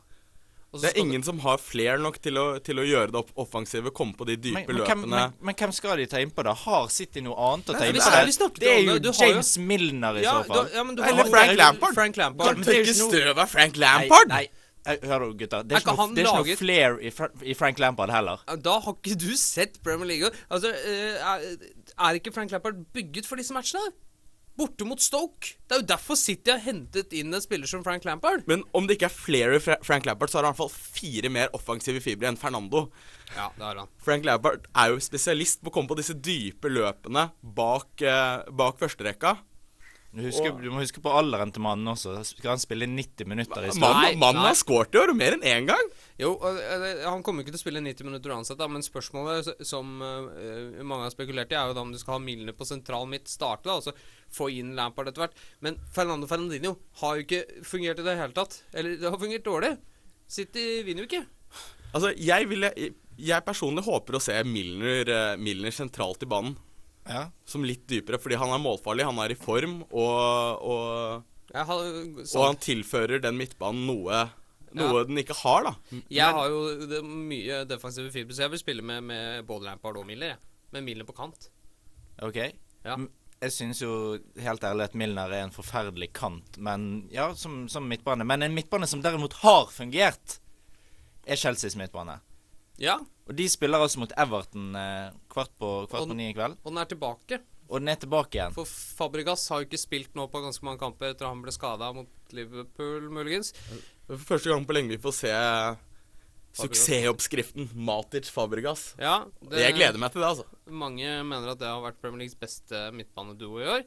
Det 0.73 0.89
er 0.89 0.95
ingen 0.97 1.11
ingen 1.13 1.23
som 1.23 1.37
har 1.43 1.59
flere 1.61 1.99
nok 2.01 2.15
til 2.17 2.39
å, 2.41 2.45
til 2.65 2.79
å 2.81 2.83
gjøre 2.87 3.13
det 3.13 3.19
opp 3.19 3.29
offensive, 3.43 3.91
komme 3.93 4.17
på 4.17 4.25
de 4.25 4.39
dype 4.41 4.63
Men, 4.63 4.65
men, 4.65 4.79
løpene. 4.79 5.09
men, 5.11 5.35
men 5.45 5.57
hvem 5.59 5.73
skal 5.77 6.01
de 6.01 6.07
ta 6.09 6.17
innpå, 6.23 6.47
da? 6.47 6.55
Har 6.63 6.87
City 6.89 7.21
noe 7.21 7.37
annet 7.37 7.69
å 7.69 7.75
ta 7.75 7.83
Nei, 7.83 7.91
vi 7.91 8.01
innpå? 8.01 8.47
Det? 8.55 8.63
Det 8.63 8.71
er 8.71 8.81
jo 8.81 8.95
det. 8.95 9.03
Du 9.05 9.11
jo- 9.11 9.13
James 9.21 9.51
Milner 9.61 10.17
i 10.17 10.23
ja, 10.25 10.33
så 10.33 10.49
fall. 10.49 10.65
Du, 10.65 10.73
ja, 10.79 10.87
men 10.87 10.97
du 10.97 11.03
Eller 11.05 11.29
Frank 11.29 11.53
Lampard. 11.59 11.93
Frank 11.93 12.17
Lampard. 12.17 12.55
Kan 12.55 12.65
du 12.65 12.71
det 12.71 12.79
ikke 12.81 12.97
støv 12.97 13.37
av 13.37 13.53
Frank 13.53 13.77
Lampard! 13.77 14.33
Nei, 14.33 14.47
nei. 14.47 14.62
Eh, 14.85 15.03
Hør 15.09 15.25
du, 15.25 15.33
gutter. 15.39 15.63
Det 15.63 15.75
Er 15.75 15.79
er 15.79 15.83
ikke 15.83 15.93
ikke 15.93 16.07
noe, 16.07 16.15
det 16.15 16.23
er 16.23 16.29
ikke 16.29 16.53
noe 16.53 16.59
flair 16.59 16.97
i, 16.99 17.11
Fra 17.13 17.29
i 17.43 17.53
Frank 17.57 17.79
Lampard 17.79 18.13
heller. 18.13 18.43
Da 18.63 18.79
har 18.83 18.97
ikke 18.97 19.17
du 19.19 19.31
sett 19.39 19.81
Premier 19.83 20.09
League. 20.13 20.31
Altså, 20.49 20.73
eh, 20.73 21.53
er 21.97 22.19
ikke 22.19 22.33
Frank 22.35 22.51
Lampard 22.51 22.81
bygget 22.93 23.29
for 23.29 23.41
disse 23.41 23.53
matchene? 23.55 23.93
Borte 24.53 24.85
mot 24.85 25.01
Stoke. 25.01 25.55
Det 25.65 25.73
er 25.73 25.79
jo 25.81 25.85
derfor 25.89 26.17
City 26.19 26.51
har 26.53 26.59
hentet 26.61 27.13
inn 27.17 27.33
en 27.33 27.41
spiller 27.41 27.65
som 27.69 27.81
Frank 27.85 28.03
Lampard. 28.05 28.43
Men 28.45 28.61
om 28.77 28.85
det 28.85 28.99
ikke 28.99 29.07
er 29.09 29.15
flere 29.15 29.61
Fra 29.63 29.79
Frank 29.81 30.05
Lampard, 30.05 30.29
så 30.29 30.37
har 30.37 30.45
han 30.45 30.53
i 30.53 30.59
hvert 30.59 30.61
fall 30.61 30.93
fire 30.99 31.31
mer 31.33 31.49
offensive 31.57 32.03
fibre 32.05 32.29
enn 32.29 32.37
Fernando. 32.37 32.83
Ja, 33.33 33.47
det 33.57 33.65
har 33.65 33.81
han. 33.81 33.89
Frank 34.05 34.27
Lampard 34.29 34.67
er 34.69 34.93
jo 34.93 35.01
spesialist 35.01 35.63
på 35.63 35.71
å 35.71 35.73
komme 35.73 35.89
på 35.89 35.97
disse 35.97 36.13
dype 36.13 36.69
løpene 36.69 37.31
bak, 37.41 37.89
eh, 38.05 38.45
bak 38.53 38.77
førsterekka. 38.77 39.39
Du, 40.13 40.21
husker, 40.21 40.51
du 40.61 40.67
må 40.69 40.83
huske 40.83 41.01
på 41.01 41.09
alderen 41.09 41.49
til 41.49 41.63
mannen 41.65 41.89
også. 41.89 42.19
Skal 42.27 42.51
han 42.51 42.59
spille 42.61 42.85
90 42.85 43.25
minutter 43.25 43.65
i 43.65 43.71
stad? 43.73 44.17
Mannen, 44.21 44.43
har 44.45 44.57
skåret 44.57 44.93
i 44.93 44.99
år 45.01 45.09
mer 45.17 45.33
enn 45.33 45.45
én 45.49 45.65
gang. 45.65 45.87
Jo, 46.21 46.35
eh, 46.45 46.83
han 47.01 47.23
kommer 47.25 47.41
ikke 47.41 47.55
til 47.55 47.57
å 47.57 47.61
spille 47.63 47.81
90 47.81 48.05
minutter 48.05 48.35
uansett, 48.35 48.59
da, 48.59 48.67
men 48.69 48.85
spørsmålet 48.85 49.63
som 49.65 49.95
uh, 50.05 50.83
mange 50.85 51.07
har 51.07 51.15
spekulert 51.15 51.49
i, 51.49 51.57
er 51.57 51.71
jo 51.71 51.73
da 51.73 51.81
om 51.81 51.89
du 51.89 51.97
skal 51.97 52.19
ha 52.19 52.21
Milner 52.21 52.53
på 52.53 52.67
sentral 52.69 53.07
midt 53.09 53.31
starte, 53.31 53.65
da, 53.65 53.79
og 53.79 53.87
så 53.87 54.37
få 54.37 54.51
inn 54.53 54.75
Lampard 54.77 55.09
etter 55.09 55.25
hvert. 55.25 55.41
Men 55.65 55.79
Fernando 55.95 56.29
Fernandinho 56.29 56.75
har 57.01 57.17
jo 57.17 57.25
ikke 57.25 57.65
fungert 57.65 58.03
i 58.03 58.05
det 58.05 58.15
hele 58.19 58.37
tatt. 58.37 58.59
Eller 58.69 58.99
det 59.01 59.09
har 59.09 59.17
fungert 59.21 59.47
dårlig. 59.49 59.71
City 60.29 60.67
vinner 60.85 61.07
jo 61.07 61.09
ikke. 61.09 61.23
Altså, 61.93 62.13
jeg 62.17 62.49
ville 62.49 62.69
Jeg 63.21 63.45
personlig 63.45 63.83
håper 63.85 64.17
å 64.17 64.21
se 64.21 64.37
Milner, 64.45 65.09
Milner 65.41 65.73
sentralt 65.73 66.21
i 66.25 66.29
banen. 66.29 66.53
Ja. 67.09 67.25
Som 67.49 67.65
litt 67.67 67.83
dypere, 67.89 68.19
fordi 68.21 68.37
han 68.39 68.53
er 68.55 68.61
målfarlig, 68.63 69.05
han 69.07 69.19
er 69.23 69.33
i 69.33 69.39
form, 69.39 69.81
og, 69.91 70.63
og, 70.63 71.25
Jeg, 71.51 71.65
har, 71.67 71.81
og 72.23 72.45
han 72.47 72.61
tilfører 72.63 73.23
den 73.23 73.37
midtbanen 73.39 73.83
noe, 73.89 74.21
noe 74.73 75.03
den 75.09 75.19
ikke 75.21 75.35
har, 75.43 75.67
da. 75.67 76.01
jeg 76.09 76.37
har 76.37 76.53
jo 76.53 76.61
det, 76.89 77.01
mye 77.03 77.63
defensive 77.69 78.13
fibre, 78.13 78.35
så 78.35 78.47
jeg 78.47 78.55
vil 78.55 78.63
spille 78.63 78.85
med, 78.85 79.03
med 79.09 79.43
både 79.49 79.67
Lampard 79.67 79.99
og 79.99 80.07
Miller. 80.07 80.33
Jeg. 80.33 80.41
Med 80.73 80.87
Miller 80.87 81.05
på 81.05 81.13
kant. 81.17 81.51
OK. 82.25 82.39
Ja. 82.85 82.97
Jeg 83.43 83.51
syns 83.51 83.81
jo 83.83 83.91
helt 84.39 84.63
ærlig 84.63 84.85
at 84.87 84.93
Milner 84.95 85.33
er 85.35 85.43
en 85.43 85.51
forferdelig 85.51 86.13
kant, 86.15 86.55
men 86.63 87.09
ja, 87.11 87.27
som, 87.35 87.65
som 87.69 87.83
midtbane. 87.91 88.23
Men 88.23 88.45
en 88.45 88.55
midtbane 88.55 88.87
som 88.87 89.01
derimot 89.03 89.35
har 89.41 89.67
fungert, 89.73 90.37
er 91.27 91.39
Chelseas 91.39 91.75
midtbane. 91.79 92.21
Ja, 92.81 92.97
Og 93.27 93.35
de 93.37 93.45
spiller 93.47 93.79
altså 93.79 93.99
mot 94.01 94.11
Everton 94.19 94.75
eh, 94.75 95.11
kvart 95.31 95.51
på, 95.59 95.67
kvart 95.87 96.01
Og- 96.01 96.09
på 96.09 96.15
ni 96.17 96.29
i 96.31 96.33
kveld. 96.33 96.57
og 96.63 96.71
den 96.73 96.77
er 96.81 96.85
tilbake. 96.89 97.39
Og 97.69 97.79
den 97.79 97.87
er 97.89 97.95
tilbake 97.95 98.35
igjen. 98.37 98.53
For 98.53 98.65
Fabregas 98.65 99.47
har 99.49 99.61
jo 99.61 99.65
ikke 99.69 99.79
spilt 99.79 100.13
nå 100.15 100.27
på 100.29 100.41
ganske 100.43 100.61
mange 100.67 100.79
kamper 100.81 101.11
etter 101.13 101.25
at 101.25 101.31
han 101.31 101.41
ble 101.41 101.51
skada 101.55 101.93
mot 101.95 102.09
Liverpool, 102.35 103.07
muligens. 103.09 103.53
For 104.07 104.17
første 104.17 104.49
gang 104.51 104.65
på 104.67 104.73
lenge 104.75 104.89
vi 104.89 104.97
får 105.01 105.15
se 105.15 105.31
suksessoppskriften 106.53 107.69
Matic 107.73 108.29
Fabregas. 108.29 108.93
Ja, 109.01 109.23
det, 109.41 109.63
Jeg 109.63 109.73
gleder 109.77 109.97
meg 110.01 110.11
til 110.13 110.21
det, 110.21 110.29
altså. 110.29 110.45
Mange 110.69 111.15
mener 111.25 111.53
at 111.53 111.59
det 111.61 111.67
har 111.69 111.81
vært 111.81 112.01
Premier 112.01 112.23
Leagues 112.25 112.35
beste 112.37 112.91
midtbaneduo 112.93 113.61
i 113.63 113.69
år. 113.79 113.85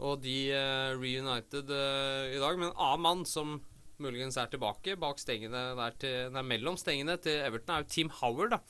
Og 0.00 0.22
de 0.24 0.36
uh, 0.50 0.96
reunited 0.98 1.70
uh, 1.70 2.30
i 2.32 2.40
dag 2.40 2.58
med 2.58 2.70
en 2.70 2.76
annen 2.80 3.04
mann 3.04 3.24
som 3.28 3.60
muligens 4.02 4.38
er 4.40 4.50
tilbake 4.52 4.96
bak 5.00 5.20
stengene 5.22 5.70
der 5.78 5.96
til, 6.00 6.32
nei, 6.34 6.42
mellom 6.54 6.78
stengene 6.80 7.16
til 7.22 7.40
Everton, 7.44 7.76
er 7.76 7.84
jo 7.84 7.92
Team 7.94 8.12
Howard. 8.20 8.56
da. 8.56 8.60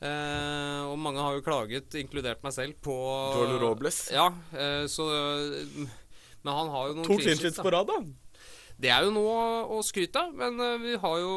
Eh, 0.00 0.82
og 0.88 0.96
mange 1.00 1.20
har 1.20 1.36
jo 1.36 1.44
klaget, 1.44 1.92
inkludert 2.00 2.40
meg 2.44 2.54
selv, 2.56 2.78
på 2.84 2.94
Jordan 3.36 3.60
Robles. 3.60 4.02
Ja, 4.14 4.30
eh, 4.56 4.86
så 4.88 5.08
eh, 5.12 5.88
Men 6.40 6.54
han 6.56 6.70
har 6.72 6.88
jo 6.88 6.94
noen 6.96 7.08
To 7.08 7.18
clean 7.20 7.36
sheets, 7.36 7.60
på 7.60 7.72
rad, 7.74 7.90
da. 7.90 7.98
Det 8.80 8.88
er 8.88 9.04
jo 9.04 9.10
noe 9.12 9.40
å 9.76 9.82
skryte 9.84 10.22
av, 10.22 10.32
men 10.32 10.56
eh, 10.64 10.78
vi 10.80 10.94
har 11.02 11.18
jo 11.20 11.34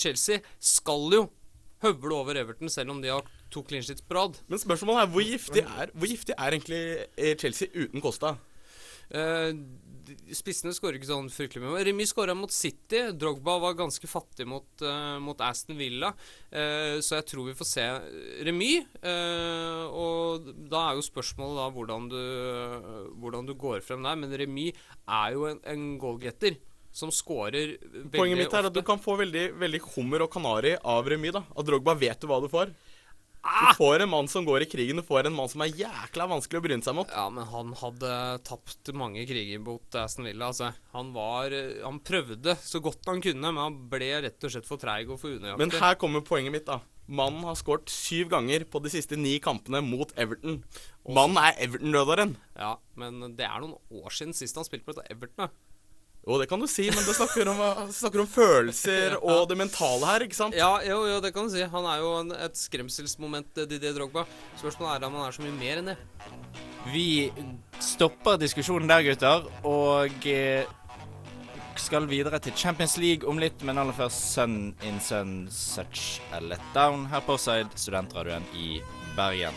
Chelsea 0.00 0.40
skal 0.56 1.04
jo 1.12 1.26
høvle 1.84 2.16
over 2.16 2.38
Everton, 2.40 2.70
selv 2.72 2.94
om 2.94 3.02
de 3.02 3.12
har 3.12 3.26
to 3.52 3.62
clean 3.66 3.84
sheets 3.84 4.02
på 4.02 4.16
rad. 4.16 4.40
Men 4.48 4.62
spørsmålet 4.62 5.04
er 5.04 5.12
hvor 5.12 5.26
giftig 5.26 5.64
er, 5.64 5.92
hvor 5.92 6.10
giftig 6.10 6.34
er 6.36 6.56
egentlig 6.56 6.80
eh, 7.16 7.34
Chelsea 7.38 7.68
uten 7.76 8.02
Costa? 8.04 8.34
Eh, 9.12 9.52
spissene 10.36 10.72
skårer 10.76 10.98
ikke 10.98 11.10
sånn 11.10 11.30
fryktelig 11.32 11.64
mye. 11.64 11.82
Remy 11.88 12.06
skåra 12.08 12.34
mot 12.36 12.52
City. 12.54 13.08
Drogba 13.16 13.58
var 13.62 13.76
ganske 13.78 14.10
fattig 14.10 14.46
mot, 14.48 14.68
uh, 14.84 15.18
mot 15.22 15.40
Aston 15.44 15.78
Villa. 15.78 16.12
Uh, 16.52 16.98
så 17.04 17.18
jeg 17.18 17.28
tror 17.32 17.48
vi 17.50 17.56
får 17.58 17.68
se 17.70 17.86
Remi. 18.48 18.72
Uh, 19.02 19.84
og 19.88 20.48
da 20.70 20.88
er 20.88 20.98
jo 20.98 21.06
spørsmålet 21.08 21.60
da 21.60 21.68
hvordan 21.76 22.08
du, 22.12 22.22
hvordan 23.20 23.48
du 23.48 23.54
går 23.58 23.84
frem 23.86 24.06
der. 24.06 24.18
Men 24.20 24.34
Remi 24.42 24.70
er 24.72 25.36
jo 25.36 25.48
en, 25.50 25.62
en 25.68 25.86
goalgetter 26.00 26.58
som 26.98 27.12
skårer 27.14 27.76
veldig 27.76 28.06
ofte. 28.06 28.16
Poenget 28.16 28.40
mitt 28.40 28.52
er 28.52 28.64
at 28.64 28.70
ofte. 28.70 28.80
du 28.80 28.86
kan 28.86 29.00
få 29.02 29.18
veldig, 29.20 29.44
veldig 29.60 29.82
hummer 29.94 30.24
og 30.24 30.32
kanari 30.32 30.74
av 30.78 31.08
Remi 31.08 31.32
da. 31.34 31.44
At 31.54 31.68
Drogba 31.68 31.94
vet 31.98 32.20
du 32.22 32.28
hva 32.30 32.40
du 32.42 32.48
får. 32.52 32.72
Du 33.42 33.74
får 33.78 34.02
en 34.04 34.10
mann 34.10 34.28
som 34.28 34.44
går 34.44 34.64
i 34.64 34.68
krigen, 34.70 34.98
du 35.00 35.06
får 35.06 35.28
en 35.28 35.36
mann 35.36 35.48
som 35.50 35.62
er 35.64 35.70
jækla 35.78 36.26
vanskelig 36.30 36.58
å 36.60 36.64
bryne 36.64 36.84
seg 36.84 36.96
mot. 36.98 37.10
Ja, 37.14 37.28
men 37.32 37.46
han 37.48 37.72
hadde 37.80 38.10
tapt 38.46 38.90
mange 38.98 39.24
kriger 39.28 39.62
mot 39.62 39.98
Aston 40.00 40.26
Villa. 40.28 40.50
Altså. 40.50 40.72
Han 40.96 41.12
var 41.14 41.54
Han 41.84 42.00
prøvde 42.04 42.56
så 42.60 42.82
godt 42.84 43.06
han 43.08 43.22
kunne, 43.24 43.52
men 43.52 43.62
han 43.62 43.80
ble 43.90 44.10
rett 44.26 44.44
og 44.44 44.52
slett 44.52 44.68
for 44.68 44.80
treig 44.82 45.08
og 45.08 45.20
for 45.22 45.32
unøyaktig. 45.38 45.60
Men 45.62 45.74
her 45.80 45.98
kommer 46.00 46.24
poenget 46.26 46.54
mitt, 46.54 46.66
da. 46.68 46.80
Mannen 47.08 47.46
har 47.48 47.56
skåret 47.56 47.88
syv 47.88 48.28
ganger 48.34 48.66
på 48.68 48.82
de 48.84 48.90
siste 48.92 49.16
ni 49.16 49.38
kampene 49.40 49.80
mot 49.80 50.10
Everton. 50.20 50.58
Mannen 51.08 51.38
er 51.40 51.56
Everton-røderen. 51.64 52.34
Ja, 52.58 52.74
men 53.00 53.22
det 53.38 53.46
er 53.48 53.62
noen 53.62 53.78
år 54.02 54.12
siden 54.12 54.36
sist 54.36 54.58
han 54.60 54.66
spilte 54.68 54.90
på 54.90 55.00
Everton. 55.08 55.46
da. 55.46 55.48
Jo, 56.28 56.36
det 56.36 56.44
kan 56.50 56.60
du 56.60 56.66
si, 56.68 56.84
men 56.92 57.04
det 57.06 57.14
snakker 57.16 57.48
om, 57.48 57.60
snakker 58.02 58.20
om 58.20 58.26
følelser 58.28 59.14
og 59.16 59.46
det 59.48 59.56
mentale 59.56 60.10
her, 60.10 60.26
ikke 60.26 60.36
sant? 60.36 60.56
Ja, 60.58 60.74
jo, 60.84 60.98
jo, 61.08 61.22
det 61.24 61.32
kan 61.32 61.48
du 61.48 61.54
si. 61.54 61.62
Han 61.72 61.88
er 61.88 62.02
jo 62.02 62.10
en, 62.18 62.34
et 62.36 62.58
skremselsmoment, 62.60 63.48
eh, 63.56 63.68
Didier 63.70 63.96
Drogba. 63.96 64.26
Spørsmålet 64.60 64.98
er 64.98 65.08
om 65.08 65.16
han 65.16 65.30
er 65.30 65.38
så 65.38 65.46
mye 65.46 65.56
mer 65.56 65.80
enn 65.80 65.88
det. 65.94 65.96
Vi 66.92 67.06
stopper 67.80 68.36
diskusjonen 68.40 68.92
der, 68.92 69.06
gutter, 69.08 69.48
og 69.64 70.28
eh, 70.28 70.68
skal 71.80 72.10
videre 72.10 72.42
til 72.44 72.52
Champions 72.52 72.98
League 73.00 73.28
om 73.28 73.40
litt, 73.40 73.64
men 73.64 73.80
aller 73.80 73.96
først 73.96 74.28
Sun 74.34 74.58
in 74.84 75.00
Sun 75.00 75.46
Such 75.48 76.20
a 76.36 76.44
Letdown 76.44 77.08
her 77.08 77.24
på 77.24 77.38
Offside, 77.38 77.72
studentradioen 77.80 78.44
i 78.52 78.82
Bergen. 79.16 79.56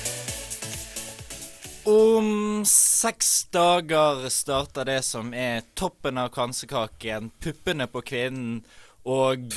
Om 1.91 2.63
seks 2.67 3.45
dager 3.51 4.29
starter 4.29 4.85
det 4.87 5.01
som 5.03 5.33
er 5.35 5.65
toppen 5.75 6.19
av 6.21 6.29
kransekaken, 6.31 7.31
puppene 7.41 7.87
på 7.91 8.03
kvinnen 8.05 8.61
og 9.03 9.51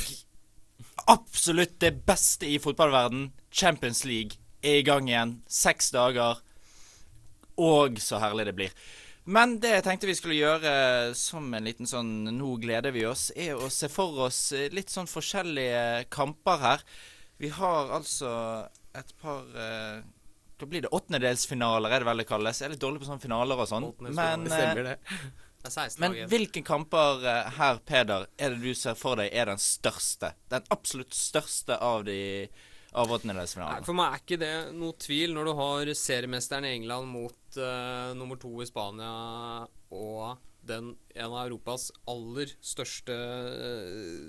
absolutt 1.07 1.77
det 1.79 1.93
beste 2.07 2.49
i 2.49 2.57
fotballverden, 2.59 3.29
Champions 3.51 4.03
League, 4.09 4.35
er 4.59 4.81
i 4.81 4.83
gang 4.83 5.07
igjen. 5.07 5.35
Seks 5.47 5.93
dager. 5.95 6.41
Og 7.55 8.01
så 8.03 8.19
herlig 8.19 8.49
det 8.49 8.55
blir. 8.57 8.73
Men 9.23 9.55
det 9.63 9.71
jeg 9.77 9.85
tenkte 9.85 10.09
vi 10.09 10.17
skulle 10.17 10.39
gjøre 10.41 10.73
som 11.15 11.47
en 11.55 11.69
liten 11.69 11.87
sånn 11.87 12.33
Nå 12.35 12.57
gleder 12.65 12.91
vi 12.91 13.05
oss, 13.07 13.29
er 13.31 13.55
å 13.55 13.71
se 13.71 13.87
for 13.87 14.25
oss 14.27 14.49
litt 14.75 14.91
sånn 14.91 15.07
forskjellige 15.07 16.09
kamper 16.11 16.59
her. 16.65 16.83
Vi 17.39 17.53
har 17.61 17.95
altså 17.95 18.33
et 18.95 19.15
par 19.21 19.47
eh, 19.55 20.03
Da 20.57 20.67
blir 20.69 20.85
det 20.85 20.91
åttendedelsfinaler, 20.95 21.91
er 21.91 22.03
det 22.03 22.07
vel 22.07 22.21
det 22.23 22.27
kalles. 22.29 22.61
Jeg 22.61 22.69
er 22.69 22.75
litt 22.75 22.83
dårlig 22.83 23.01
på 23.01 23.09
sånne 23.09 23.23
finaler 23.23 23.59
og 23.59 23.67
sånn. 23.67 23.89
Men, 24.07 24.47
eh, 24.47 24.75
det. 24.77 24.95
Det 25.65 25.71
16 25.73 25.99
men 26.03 26.15
hvilke 26.29 26.61
kamper 26.65 27.25
eh, 27.25 27.51
her, 27.57 27.81
Peder, 27.83 28.27
er 28.37 28.53
det 28.53 28.61
du 28.61 28.77
ser 28.77 28.95
for 28.99 29.19
deg 29.19 29.33
er 29.33 29.49
den 29.49 29.59
største? 29.61 30.35
Den 30.53 30.65
absolutt 30.73 31.15
største 31.17 31.79
av 31.81 32.05
de 32.07 32.47
av 32.95 33.11
åttendedelsfinalene? 33.11 33.83
For 33.87 33.97
meg 33.97 34.13
er 34.13 34.23
ikke 34.23 34.39
det 34.39 34.53
noe 34.77 34.95
tvil 35.01 35.35
når 35.35 35.49
du 35.49 35.53
har 35.59 35.93
seriemesteren 35.99 36.67
i 36.69 36.75
England 36.77 37.11
mot 37.11 37.59
uh, 37.59 38.13
nummer 38.15 38.39
to 38.39 38.53
i 38.63 38.69
Spania 38.69 39.65
og 39.95 40.37
den, 40.65 40.93
en 41.13 41.27
av 41.27 41.43
Europas 41.43 41.89
aller 42.09 42.49
største, 42.63 43.15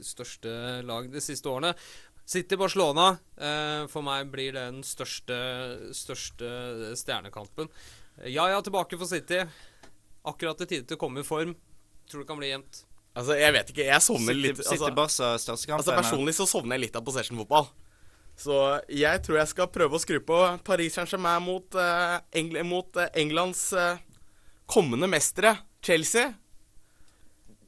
største 0.04 0.50
lag 0.84 1.08
de 1.12 1.22
siste 1.24 1.48
årene. 1.48 1.72
City 2.26 2.58
Barcelona 2.58 3.12
eh, 3.38 3.84
for 3.90 4.02
meg 4.02 4.32
blir 4.32 4.56
den 4.56 4.80
største, 4.86 5.36
største 5.94 6.50
stjernekampen. 6.98 7.70
Ja 8.26 8.48
ja, 8.50 8.58
tilbake 8.64 8.98
for 8.98 9.06
City. 9.06 9.44
Akkurat 10.26 10.60
i 10.64 10.66
tide 10.66 10.88
til 10.90 10.98
å 10.98 11.00
komme 11.00 11.22
i 11.22 11.26
form. 11.26 11.54
Tror 12.10 12.24
det 12.24 12.28
kan 12.28 12.40
bli 12.40 12.50
jevnt. 12.50 12.82
Altså, 13.16 13.36
jeg 13.38 13.54
vet 13.54 13.70
ikke. 13.72 13.86
Jeg 13.86 14.04
sovner 14.04 14.36
litt 14.36 14.58
altså, 14.60 14.90
kampen. 14.90 15.04
altså, 15.78 15.94
Personlig 15.94 16.34
så 16.36 16.46
sovner 16.50 16.76
jeg 16.76 16.88
litt 16.88 16.98
av 16.98 17.04
possession-fotball. 17.06 17.70
Så 18.36 18.56
jeg 18.92 19.22
tror 19.24 19.38
jeg 19.40 19.52
skal 19.54 19.70
prøve 19.72 19.96
å 19.96 20.02
skru 20.02 20.18
på 20.20 20.40
Paris 20.66 20.98
Saint-Germain 20.98 21.40
mot, 21.40 21.78
uh, 21.80 22.18
Engl 22.36 22.60
mot 22.68 22.98
uh, 23.00 23.06
Englands 23.16 23.70
uh, 23.72 23.96
kommende 24.68 25.08
mestere, 25.08 25.54
Chelsea. 25.80 26.34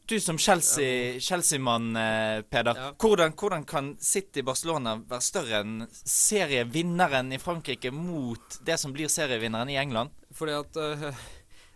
Du 0.08 0.20
som 0.20 0.38
Chelsea- 0.38 1.20
Chelsea-mann, 1.20 1.92
Chelsea 1.92 2.42
Peder. 2.50 2.74
Ja. 2.76 2.92
Hvordan, 2.98 3.32
hvordan 3.36 3.64
kan 3.64 3.90
City 4.00 4.40
Barcelona 4.40 4.94
være 5.04 5.20
større 5.20 5.58
enn 5.60 5.82
serievinneren 5.92 7.28
i 7.36 7.38
Frankrike 7.38 7.90
mot 7.92 8.56
det 8.64 8.78
som 8.80 8.94
blir 8.96 9.10
serievinneren 9.12 9.68
i 9.68 9.76
England? 9.76 10.14
Fordi 10.32 10.54
at 10.56 10.78
uh, 10.80 11.12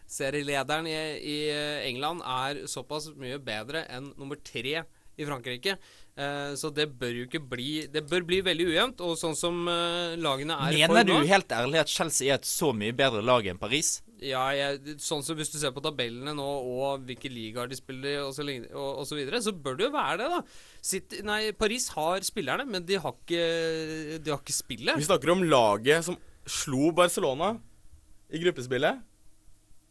serielederen 0.08 0.88
i, 0.88 0.96
i 1.20 1.36
England 1.90 2.24
er 2.24 2.62
såpass 2.72 3.10
mye 3.20 3.36
bedre 3.36 3.84
enn 3.92 4.14
nummer 4.16 4.40
tre 4.40 4.78
i 5.20 5.28
Frankrike. 5.28 5.76
Eh, 6.12 6.52
så 6.60 6.68
det 6.76 6.90
bør 7.00 7.22
jo 7.22 7.24
ikke 7.24 7.40
bli 7.40 7.86
Det 7.88 8.02
bør 8.04 8.26
bli 8.28 8.42
veldig 8.44 8.66
ujevnt. 8.68 9.02
Og 9.06 9.16
sånn 9.16 9.36
som 9.38 9.62
eh, 9.70 10.14
lagene 10.20 10.58
er 10.60 10.76
i 10.76 10.82
Mener 10.84 11.06
du 11.08 11.14
helt 11.28 11.54
ærlig 11.56 11.80
at 11.80 11.92
Chelsea 11.92 12.28
er 12.28 12.40
et 12.40 12.48
så 12.48 12.72
mye 12.76 12.92
bedre 12.96 13.22
lag 13.24 13.46
enn 13.48 13.60
Paris? 13.60 14.00
Ja, 14.22 14.44
jeg, 14.54 14.98
sånn 15.02 15.24
som 15.26 15.38
hvis 15.38 15.50
du 15.50 15.56
ser 15.58 15.72
på 15.74 15.82
tabellene 15.82 16.30
nå, 16.36 16.46
og 16.46 17.08
hvilke 17.08 17.30
ligaer 17.32 17.66
de 17.66 17.74
spiller 17.74 18.12
i, 18.12 18.18
og 18.22 18.30
så, 18.36 18.44
og, 18.46 19.00
og 19.02 19.06
så 19.08 19.16
videre, 19.18 19.40
så 19.42 19.50
bør 19.50 19.80
det 19.80 19.88
jo 19.88 19.94
være 19.96 20.20
det, 20.20 20.28
da. 20.30 20.38
Sitt, 20.92 21.16
nei, 21.26 21.40
Paris 21.58 21.88
har 21.96 22.22
spillerne, 22.22 22.68
men 22.70 22.86
de 22.86 23.00
har 23.02 23.16
ikke, 23.16 23.40
de 24.22 24.30
har 24.30 24.38
ikke 24.38 24.54
spillet. 24.54 25.00
Vi 25.00 25.08
snakker 25.08 25.34
om 25.34 25.42
laget 25.42 26.06
som 26.06 26.20
slo 26.46 26.92
Barcelona 26.94 27.56
i 28.30 28.38
gruppespillet. 28.44 29.02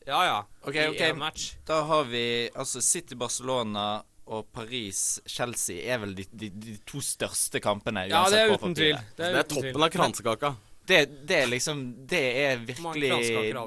Ja, 0.08 0.22
ja. 0.26 0.40
Ok, 0.64 0.80
I 0.80 0.88
ok. 0.94 1.04
en 1.10 1.20
match. 1.20 1.52
Da 1.68 1.82
har 1.92 2.08
vi 2.08 2.24
altså 2.56 2.80
City 2.82 3.20
Barcelona 3.20 4.06
og 4.32 4.46
Paris 4.56 5.20
Chelsea 5.28 5.84
er 5.92 6.00
vel 6.06 6.14
de, 6.16 6.26
de, 6.32 6.50
de 6.64 6.76
to 6.88 7.02
største 7.04 7.60
kampene. 7.64 8.06
Ja, 8.12 8.24
det 8.32 8.40
er 8.46 8.54
uten 8.56 8.76
tvil. 8.78 8.96
Det 9.18 9.26
er, 9.28 9.42
uten 9.44 9.58
tvil. 9.58 9.72
toppen 9.74 9.84
av 9.88 9.92
kransekaka. 9.98 10.54
Det, 10.92 11.02
det 11.30 11.36
er 11.44 11.50
liksom 11.52 11.82
Det 12.10 12.20
er 12.42 12.62
virkelig 12.66 13.12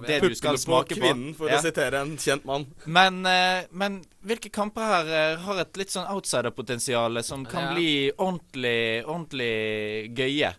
det 0.09 0.17
du 0.25 0.35
skal 0.35 0.57
smake 0.59 0.97
på. 0.97 0.99
kvinnen, 0.99 1.31
for 1.39 1.49
Ja. 1.49 1.61
å 1.61 1.63
sitere 1.63 2.01
en 2.03 2.17
kjent 2.19 2.45
mann. 2.45 2.67
Men, 2.87 3.21
eh, 3.27 3.69
men 3.71 4.01
hvilke 4.27 4.51
kamper 4.53 4.83
her 4.83 5.13
eh, 5.21 5.37
har 5.45 5.61
et 5.63 5.77
litt 5.79 5.93
sånn 5.95 6.09
outsiderpotensial 6.11 7.23
som 7.25 7.47
kan 7.47 7.69
Ja. 7.71 7.75
bli 7.77 8.11
ordentlig, 8.19 9.05
ordentlig 9.07 10.15
gøye? 10.19 10.55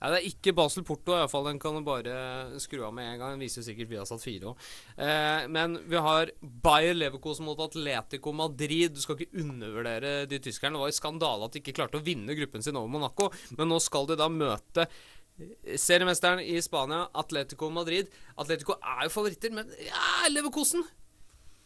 Ja, 0.00 0.08
Det 0.14 0.18
er 0.18 0.28
ikke 0.30 0.54
Basel 0.56 0.84
Porto, 0.88 1.12
i 1.12 1.28
fall. 1.28 1.44
Den 1.50 1.58
kan 1.60 1.76
du 1.76 1.84
bare 1.84 2.58
skru 2.62 2.80
av 2.86 2.94
med 2.96 3.04
en 3.04 3.18
gang. 3.20 3.34
Den 3.34 3.44
viser 3.44 3.64
sikkert 3.66 3.90
Viasat 3.90 4.22
4 4.22 4.48
òg. 4.48 4.56
Eh, 4.96 5.46
men 5.52 5.76
vi 5.90 6.00
har 6.00 6.32
Bayer 6.40 6.96
Leverkosen 6.96 7.44
mot 7.44 7.60
Atletico 7.60 8.32
Madrid. 8.32 8.94
Du 8.96 9.02
skal 9.04 9.18
ikke 9.18 9.44
undervurdere 9.44 10.24
de 10.30 10.40
tyskerne. 10.40 10.78
Det 10.78 10.84
var 10.86 10.94
en 10.94 10.98
skandale 11.02 11.44
at 11.44 11.52
de 11.52 11.60
ikke 11.60 11.76
klarte 11.76 12.00
å 12.00 12.06
vinne 12.06 12.36
gruppen 12.38 12.64
sin 12.64 12.80
over 12.80 12.88
Monaco. 12.88 13.28
Men 13.58 13.68
nå 13.68 13.80
skal 13.84 14.08
de 14.08 14.16
da 14.16 14.32
møte 14.32 14.88
eh, 14.88 15.76
seriemesteren 15.76 16.40
i 16.48 16.56
Spania, 16.64 17.04
Atletico 17.12 17.68
Madrid. 17.68 18.08
Atletico 18.40 18.80
er 18.80 19.04
jo 19.04 19.14
favoritter, 19.20 19.52
men 19.52 19.68
ja, 19.84 20.28
Leverkosen 20.32 20.86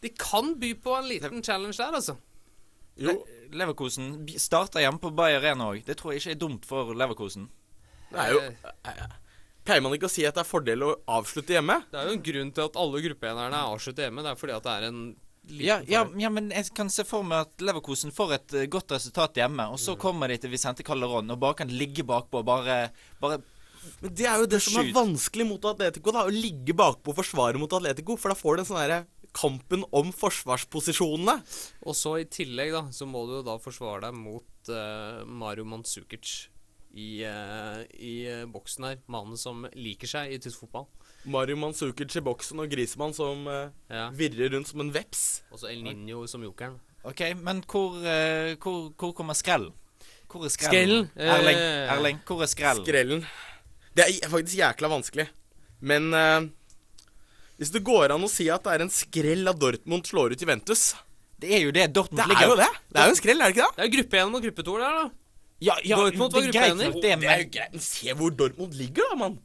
De 0.03 0.11
kan 0.11 0.57
by 0.61 0.75
på 0.83 0.93
en 0.99 1.07
liten 1.09 1.41
challenge 1.43 1.79
der, 1.79 1.95
altså. 1.95 2.19
Jo, 2.99 3.21
Leverkosen 3.55 4.27
starter 4.39 4.83
hjemme 4.83 4.99
på 5.03 5.15
Bayer 5.15 5.53
1 5.55 5.63
òg. 5.63 5.85
Det 5.87 5.97
tror 5.99 6.13
jeg 6.13 6.21
ikke 6.23 6.35
er 6.35 6.43
dumt 6.43 6.67
for 6.67 6.91
Leverkosen. 6.99 7.47
Det 8.15 8.25
er 8.25 8.33
jo 8.35 9.11
Pleier 9.65 9.81
man 9.81 9.95
ikke 9.97 10.09
å 10.11 10.13
si 10.13 10.25
at 10.29 10.37
det 10.37 10.43
er 10.43 10.49
fordel 10.49 10.83
å 10.85 10.91
avslutte 11.09 11.55
hjemme? 11.55 11.79
Det 11.89 11.97
er 11.97 12.11
jo 12.11 12.17
en 12.19 12.25
grunn 12.27 12.51
til 12.53 12.67
at 12.67 12.75
alle 12.77 13.01
gruppeenerne 13.01 13.57
er 13.57 13.71
avsluttet 13.73 14.03
hjemme. 14.05 14.21
Det 14.27 14.33
er 14.35 14.37
fordi 14.43 14.53
at 14.59 14.67
det 14.67 14.73
er 14.75 14.87
en 14.91 14.99
liten 15.49 15.65
Ja, 15.65 15.79
ja, 15.89 16.03
ja, 16.21 16.31
men 16.33 16.51
jeg 16.53 16.69
kan 16.77 16.91
se 16.93 17.05
for 17.09 17.25
meg 17.25 17.47
at 17.47 17.65
Leverkosen 17.65 18.13
får 18.13 18.35
et 18.37 18.55
eh, 18.61 18.67
godt 18.69 18.93
resultat 18.93 19.41
hjemme, 19.41 19.65
og 19.73 19.79
Mm. 19.79 19.85
så 19.87 19.95
kommer 19.97 20.29
de 20.29 20.37
til 20.43 20.53
Vicente 20.53 20.85
Calderón 20.85 21.33
og 21.33 21.41
bare 21.41 21.57
kan 21.63 21.73
ligge 21.73 22.05
bakpå 22.05 22.43
og 22.43 22.45
bare, 22.45 22.77
bare 23.25 23.41
Men 24.03 24.13
det 24.17 24.27
er 24.29 24.39
jo 24.41 24.47
det 24.53 24.61
som 24.65 24.79
er 24.81 24.93
vanskelig 24.93 25.47
mot 25.49 25.65
Atletico, 25.73 26.13
da. 26.13 26.27
Å 26.29 26.33
ligge 26.33 26.73
bakpå 26.77 27.13
og 27.13 27.17
forsvare 27.25 27.59
mot 27.61 27.73
Atletico. 27.73 28.17
For 28.21 28.33
da 28.33 28.37
får 28.37 28.57
du 28.57 28.61
en 28.63 28.69
sånn 28.69 28.81
derre 28.85 29.07
kampen 29.37 29.83
om 29.93 30.13
forsvarsposisjonene. 30.13 31.35
Og 31.85 31.97
så 31.97 32.19
i 32.21 32.25
tillegg, 32.29 32.73
da, 32.73 32.85
så 32.93 33.05
må 33.09 33.25
du 33.29 33.39
jo 33.41 33.43
da 33.45 33.57
forsvare 33.61 34.07
deg 34.07 34.15
mot 34.17 34.71
uh, 34.73 35.25
Mario 35.29 35.65
Mandzukic 35.69 36.49
i, 36.95 37.25
eh, 37.27 37.81
i 37.99 38.15
eh, 38.31 38.45
boksen 38.51 38.87
her. 38.89 38.99
Mannen 39.11 39.39
som 39.41 39.67
liker 39.75 40.11
seg 40.11 40.33
i 40.35 40.41
tysk 40.43 40.63
fotball. 40.65 40.87
Mario 41.27 41.57
Mandzukic 41.59 42.15
i 42.17 42.23
boksen 42.25 42.61
og 42.63 42.71
Grisemann 42.73 43.15
som 43.17 43.47
eh, 43.51 43.69
Ja. 43.91 44.09
virrer 44.15 44.55
rundt 44.55 44.71
som 44.71 44.81
en 44.85 44.93
veps. 44.95 45.43
Og 45.51 45.59
så 45.63 45.71
El 45.73 45.83
Niño 45.83 46.27
som 46.31 46.43
jokeren. 46.45 46.79
OK, 47.05 47.21
men 47.37 47.61
hvor, 47.69 47.99
hvor, 48.63 48.93
hvor 48.97 49.11
kommer 49.13 49.37
skrellen? 49.37 49.75
Hvor 50.31 50.47
er 50.47 50.53
skrellen? 50.55 51.09
Skrellen? 51.11 51.35
Erling, 51.37 51.59
Erling, 51.93 52.21
hvor 52.25 52.41
er 52.43 52.49
skrellen? 52.49 52.87
Skrellen. 52.87 53.27
Det 53.95 54.07
er 54.07 54.31
faktisk 54.33 54.57
jækla 54.57 54.89
vanskelig. 54.89 55.27
Men 55.85 56.09
uh, 56.17 56.47
hvis 57.59 57.71
det 57.75 57.85
går 57.87 58.15
an 58.15 58.25
å 58.25 58.31
si 58.31 58.49
at 58.51 58.65
det 58.65 58.73
er 58.73 58.85
en 58.87 58.93
skrell 58.93 59.51
at 59.51 59.61
Dortmund 59.61 60.09
slår 60.09 60.33
ut 60.35 60.41
Juventus 60.43 60.95
Det 61.39 61.53
er 61.55 61.61
jo 61.67 61.75
det 61.75 61.91
Dortmund 61.95 62.23
Det 62.23 62.25
er 62.25 62.33
ligger 62.33 62.51
jo 62.51 62.57
det! 62.63 62.71
Det 62.89 63.03
er 63.03 63.11
jo 63.11 63.15
en 63.15 63.21
skrell, 63.21 63.43
er 63.43 63.53
det 63.53 63.55
ikke 63.55 63.69
det? 63.69 63.77
Det 63.77 63.85
er 63.85 63.93
gruppe 63.99 64.23
1 64.23 64.33
mot 64.33 64.47
gruppe 64.49 64.65
2 64.71 64.79
der, 64.81 64.97
da. 64.99 65.24
Ja, 65.65 65.79
ja, 65.87 65.99
Dortmund 66.03 66.35
var 66.35 66.45
det 66.45 66.51
er 66.51 66.55
greit 66.59 67.03
det, 67.03 67.17
er 67.17 67.43
jo 67.45 67.51
greit. 67.57 67.75
Men 67.75 67.85
se 67.89 68.15
hvor 68.19 68.39
Dortmund 68.43 68.79
ligger, 68.79 69.11
da, 69.13 69.21
mann. 69.25 69.43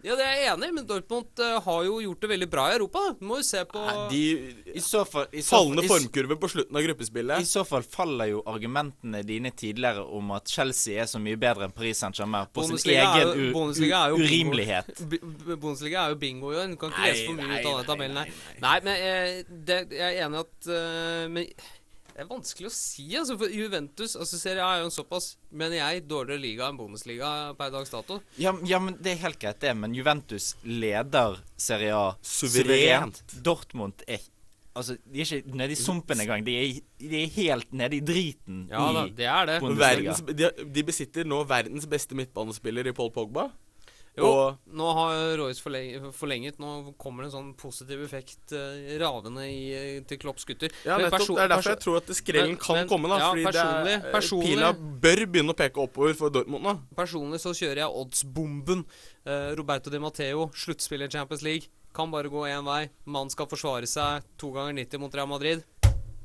Ja, 0.00 0.14
det 0.16 0.24
er 0.24 0.38
jeg 0.38 0.48
enig 0.54 0.68
i, 0.70 0.72
men 0.78 0.84
Dortmund 0.88 1.40
uh, 1.44 1.58
har 1.60 1.80
jo 1.84 1.98
gjort 2.00 2.22
det 2.24 2.28
veldig 2.30 2.46
bra 2.48 2.62
i 2.70 2.76
Europa. 2.78 3.02
da. 3.04 3.16
Du 3.18 3.26
må 3.28 3.40
jo 3.40 3.44
se 3.44 3.60
på 3.68 3.80
De 4.08 4.20
i 4.72 4.80
så 4.80 5.02
fall 5.04 5.26
i 5.28 5.42
så, 5.44 5.58
fallende 5.58 5.84
i, 5.84 5.90
formkurver 5.90 6.38
på 6.40 6.48
slutten 6.54 6.78
av 6.80 6.86
gruppespillet. 6.86 7.44
I 7.44 7.48
så 7.48 7.66
fall 7.68 7.84
faller 7.84 8.30
jo 8.30 8.40
argumentene 8.48 9.20
dine 9.28 9.52
tidligere 9.52 10.06
om 10.16 10.32
at 10.38 10.48
Chelsea 10.48 11.02
er 11.02 11.10
så 11.10 11.20
mye 11.20 11.36
bedre 11.40 11.68
enn 11.68 11.74
Paris 11.76 12.00
Saint-Germain 12.00 12.48
på 12.48 12.64
sin 12.64 12.78
Bundesliga 12.78 13.02
er 13.10 13.26
egen 13.26 13.52
u 13.52 13.90
er 13.90 14.14
jo 14.14 14.22
u 14.22 14.24
urimelighet. 14.24 15.04
B 15.04 15.20
B 15.20 15.58
Bundesliga 15.58 16.06
er 16.06 16.14
jo 16.14 16.20
bingo 16.22 16.54
i 16.54 16.62
år. 16.62 16.72
Du 16.72 16.80
kan 16.80 16.94
ikke 16.94 17.04
Nei, 17.04 17.12
lese 17.12 17.26
for 17.28 17.42
mye 17.42 17.50
ut 17.50 17.58
av 17.58 17.68
den 17.68 17.76
nei, 17.76 17.90
tabellen 17.92 18.22
her. 18.22 18.32
nei, 18.56 18.64
Nei, 18.64 18.78
men 18.88 19.04
eh, 19.10 19.52
det, 19.68 19.78
jeg 19.98 20.08
er 20.08 20.24
enig 20.30 20.40
at 20.46 20.72
uh, 20.72 21.28
Men 21.28 21.52
det 22.20 22.26
er 22.26 22.34
vanskelig 22.34 22.68
å 22.68 22.72
si, 22.74 23.04
altså. 23.16 23.34
For 23.40 23.48
Juventus 23.48 24.12
altså 24.12 24.36
Serie 24.36 24.60
A 24.60 24.74
er 24.76 24.82
jo 24.82 24.90
en 24.90 24.92
såpass, 24.92 25.30
mener 25.56 25.78
jeg, 25.78 26.02
dårligere 26.04 26.42
liga 26.42 26.66
enn 26.68 26.76
Bundesliga 26.76 27.30
per 27.56 27.70
dags 27.72 27.92
dato. 27.94 28.18
Ja, 28.36 28.52
ja, 28.68 28.76
men 28.82 28.98
det 29.00 29.14
er 29.14 29.22
helt 29.22 29.38
greit, 29.40 29.56
det. 29.62 29.72
Men 29.78 29.94
Juventus 29.96 30.50
leder 30.68 31.38
Serie 31.56 31.94
A 31.96 32.10
Suverent. 32.20 33.22
Dortmund 33.40 34.04
er 34.04 34.20
Altså, 34.70 34.94
de 35.02 35.18
er 35.18 35.26
ikke 35.26 35.56
nede 35.58 35.74
i 35.74 35.76
sumpen 35.80 36.20
engang. 36.22 36.44
De 36.46 36.52
er, 36.54 36.76
de 37.00 37.22
er 37.24 37.32
helt 37.34 37.72
nede 37.74 37.96
i 37.96 38.04
driten 38.06 38.60
Ja 38.70 38.84
da, 38.94 39.02
i 39.08 39.16
det 39.18 39.26
er 39.26 39.48
det. 39.48 39.56
Verdens, 39.80 40.20
de, 40.28 40.50
de 40.76 40.84
besitter 40.86 41.26
nå 41.26 41.40
verdens 41.48 41.88
beste 41.90 42.14
midtbanespiller 42.14 42.86
i 42.86 42.94
Paul 42.94 43.10
Pogba. 43.16 43.48
Jo, 44.18 44.26
Og 44.26 44.74
nå 44.74 44.86
har 44.96 45.36
Royce 45.38 45.62
forlenget, 45.62 46.02
forlenget. 46.18 46.56
Nå 46.58 46.94
kommer 46.98 47.22
det 47.22 47.30
en 47.30 47.34
sånn 47.36 47.50
positiv 47.56 48.02
effekt 48.04 48.52
uh, 48.52 48.74
ravende 49.00 49.44
i, 49.46 49.60
eh, 49.72 50.00
til 50.08 50.18
Klopps 50.18 50.44
gutter. 50.48 50.72
ja, 50.84 50.98
nettopp. 50.98 51.28
Det 51.30 51.44
er 51.44 51.52
derfor 51.52 51.70
jeg 51.70 51.82
tror 51.84 51.96
at 52.00 52.10
skrellen 52.18 52.56
kan 52.58 52.80
men- 52.80 52.88
komme, 52.90 53.08
da. 53.08 53.18
ja, 53.22 53.28
fordi 53.30 53.44
personlig- 53.46 53.84
det 53.86 53.94
er, 54.04 54.12
personlig- 54.12 54.50
pila 54.50 54.72
bør 54.74 55.22
begynne 55.30 55.54
å 55.54 55.56
peke 55.56 55.84
oppover 55.86 56.16
for 56.18 56.30
Dortmund 56.30 56.66
nå. 56.66 56.74
Personlig 56.98 57.40
så 57.40 57.54
kjører 57.54 57.84
jeg 57.84 58.00
oddsbomben. 58.02 58.84
Uh, 59.24 59.54
Roberto 59.54 59.90
Di 59.90 59.98
Matteo, 59.98 60.50
sluttspiller 60.54 61.06
i 61.06 61.08
Champions 61.08 61.42
League. 61.42 61.68
Kan 61.94 62.10
bare 62.10 62.28
gå 62.28 62.44
én 62.50 62.64
vei. 62.64 62.90
Mannen 63.06 63.30
skal 63.30 63.46
forsvare 63.46 63.86
seg 63.86 64.22
to 64.38 64.50
ganger 64.50 64.74
90 64.74 64.98
mot 64.98 65.14
Real 65.14 65.26
Madrid. 65.26 65.64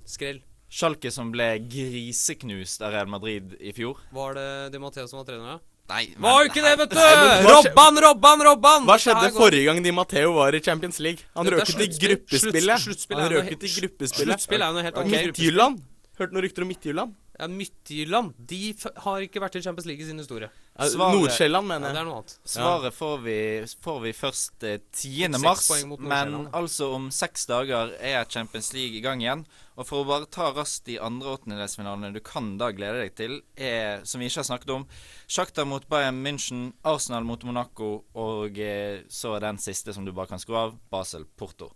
Skrell. 0.06 0.42
Schalke 0.70 1.12
som 1.14 1.32
ble 1.32 1.60
griseknust 1.70 2.82
av 2.82 2.92
Real 2.94 3.08
Madrid 3.08 3.56
i 3.62 3.72
fjor. 3.72 3.98
Var 4.12 4.34
det 4.34 4.72
Di 4.74 4.80
Matteo 4.82 5.08
som 5.08 5.20
var 5.22 5.26
trener? 5.30 5.46
da? 5.58 5.60
Nei, 5.86 6.06
Var 6.18 6.40
jo 6.42 6.50
ikke 6.50 6.62
det, 6.66 6.72
vet 6.80 6.94
du! 6.94 6.98
men 6.98 7.46
Robban, 7.46 8.00
Robban, 8.08 8.44
Robban! 8.48 8.88
Hva 8.90 8.96
skjedde 9.02 9.28
forrige 9.36 9.68
gang 9.68 9.84
Di 9.86 9.92
Matteo 9.94 10.32
var 10.34 10.58
i 10.58 10.62
Champions 10.66 10.98
League? 11.04 11.28
Han 11.38 11.46
røket 11.54 11.84
i 11.84 11.90
gruppespillet. 12.08 12.88
Han 13.14 13.30
røket 13.36 13.68
i 13.68 13.74
gruppespillet. 13.76 14.34
Sluttspill 14.34 14.66
er 14.66 14.74
noe 14.74 14.86
helt 14.88 14.98
annet. 14.98 15.30
Midtjylland? 15.30 15.78
Hørte 16.18 16.34
noen 16.34 16.46
rykter 16.48 16.66
om 16.66 16.72
Midtjylland? 16.74 17.14
Ja, 17.36 17.48
Midtjylland 17.52 18.34
de 18.38 18.70
f 18.72 18.86
har 19.04 19.24
ikke 19.26 19.42
vært 19.44 19.58
i 19.60 19.62
Champions 19.66 19.88
League 19.90 20.04
i 20.04 20.08
sin 20.08 20.22
historie. 20.22 20.48
Ja, 20.76 20.88
mener 20.88 21.28
jeg. 21.28 21.42
Ja, 21.52 21.92
det 21.92 22.00
er 22.00 22.08
noe 22.08 22.20
annet. 22.22 22.34
Svaret 22.48 22.96
får 22.96 23.18
vi, 23.24 23.38
får 23.84 24.00
vi 24.04 24.14
først 24.16 24.66
eh, 24.68 24.80
10. 24.92 25.36
Mars, 25.44 25.68
men 26.00 26.36
altså 26.56 26.90
om 26.96 27.10
seks 27.16 27.48
dager 27.52 27.92
er 28.00 28.24
Champions 28.32 28.72
League 28.76 29.00
i 29.00 29.04
gang 29.04 29.24
igjen. 29.24 29.44
Og 29.76 29.88
for 29.88 30.04
å 30.04 30.08
bare 30.08 30.30
ta 30.32 30.50
raskt 30.56 30.88
de 30.88 30.96
andre 31.04 31.34
åttendedelsfinalene 31.36 32.14
du 32.16 32.22
kan 32.24 32.54
da 32.60 32.70
glede 32.76 33.04
deg 33.04 33.16
til, 33.20 33.38
er, 33.60 34.06
som 34.08 34.24
vi 34.24 34.30
ikke 34.30 34.40
har 34.44 34.50
snakket 34.52 34.72
om, 34.78 34.88
Shakhtar 35.28 35.68
mot 35.68 35.88
Bayern 35.92 36.22
München, 36.24 36.70
Arsenal 36.88 37.28
mot 37.28 37.44
Monaco 37.44 37.92
og 38.16 38.60
eh, 38.64 39.04
så 39.12 39.36
den 39.44 39.60
siste 39.60 39.96
som 39.96 40.08
du 40.08 40.14
bare 40.16 40.32
kan 40.32 40.44
skru 40.44 40.56
av, 40.60 40.80
Basel 40.92 41.28
Porto. 41.36 41.74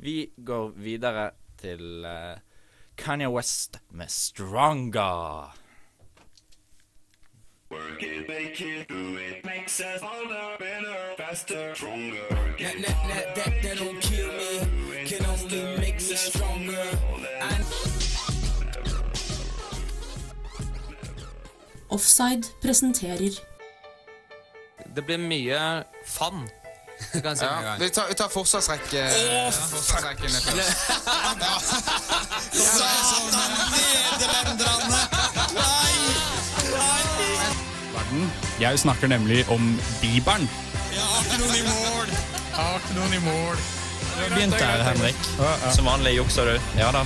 Vi 0.00 0.30
går 0.36 0.72
videre 0.80 1.30
til 1.60 2.04
eh, 2.08 2.40
Kanye 2.96 3.26
West 3.26 3.78
med 3.90 4.10
'Stronger'. 4.10 5.52
That, 12.58 12.76
that, 12.82 12.96
that, 13.08 13.34
that, 13.34 13.62
that 13.62 13.78
don't 13.78 14.00
kill 14.00 14.28
me, 14.28 15.04
can 15.06 15.26
only 15.26 15.76
make 15.80 15.94
me 15.94 16.16
stronger. 16.16 16.86
I 17.42 17.64
Offside 21.88 22.42
presenterer 22.62 23.30
Det 24.94 25.06
blir 25.06 25.18
mye 25.18 25.84
fun. 26.04 26.48
Det 27.12 27.38
si 27.38 27.44
Ja, 27.44 27.76
vi 27.78 27.90
tar, 27.90 28.06
vi 28.08 28.14
tar 28.14 28.28
forsvarsrekke. 28.28 28.96
ja, 28.96 29.50
forsvarsrekkene 29.50 30.40
først. 30.40 31.84
verden. 38.14 38.32
Jeg 38.60 38.78
snakker 38.78 39.06
nemlig 39.08 39.48
om 39.48 39.80
Bibelen. 40.00 40.48
Har 40.94 41.24
ikke 41.24 41.38
noen 41.42 41.56
i 41.56 41.62
mål. 41.66 42.08
Har 42.54 42.76
ikke 42.78 42.94
noen 42.98 43.14
i 43.14 43.22
mål. 43.24 43.56
Du 44.14 44.34
begynte 44.34 44.58
begynt 44.58 44.88
Henrik. 44.88 45.16
Som 45.74 45.86
vanlig 45.86 46.16
jukser 46.16 46.44
du. 46.44 46.60
Ja 46.78 46.92
da. 46.94 47.04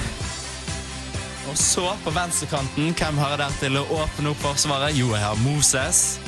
Og 1.49 1.57
så, 1.57 1.97
på 2.05 2.11
venstrekanten, 2.13 2.93
hvem 2.99 3.19
har 3.19 3.31
jeg 3.31 3.39
der 3.39 3.55
til 3.61 3.79
å 3.81 3.85
åpne 4.03 4.35
opp 4.35 4.43
forsvaret? 4.43 4.93
Jo, 4.99 5.15
jeg 5.15 5.25
har 5.25 5.39
Moses. 5.41 6.19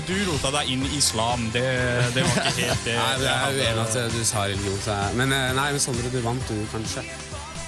Og 0.00 0.06
du 0.08 0.16
rota 0.24 0.48
deg 0.54 0.70
inn 0.72 0.84
i 0.88 0.94
islam. 0.96 1.42
Det, 1.52 1.62
det 2.14 2.22
var 2.24 2.38
ikke 2.40 2.52
helt 2.56 2.86
det. 2.86 2.94
Nei, 3.00 3.08
jeg 3.20 3.32
er 3.34 3.58
uenig 3.58 3.82
at 3.82 4.14
du 4.14 4.22
sa 4.24 4.46
religion. 4.48 4.78
Så 4.80 4.94
men 5.18 5.34
eh, 5.36 5.50
nei, 5.58 5.66
men 5.74 5.82
Sondre, 5.82 6.08
du 6.08 6.16
vant 6.24 6.46
du, 6.48 6.56
kanskje. 6.72 7.02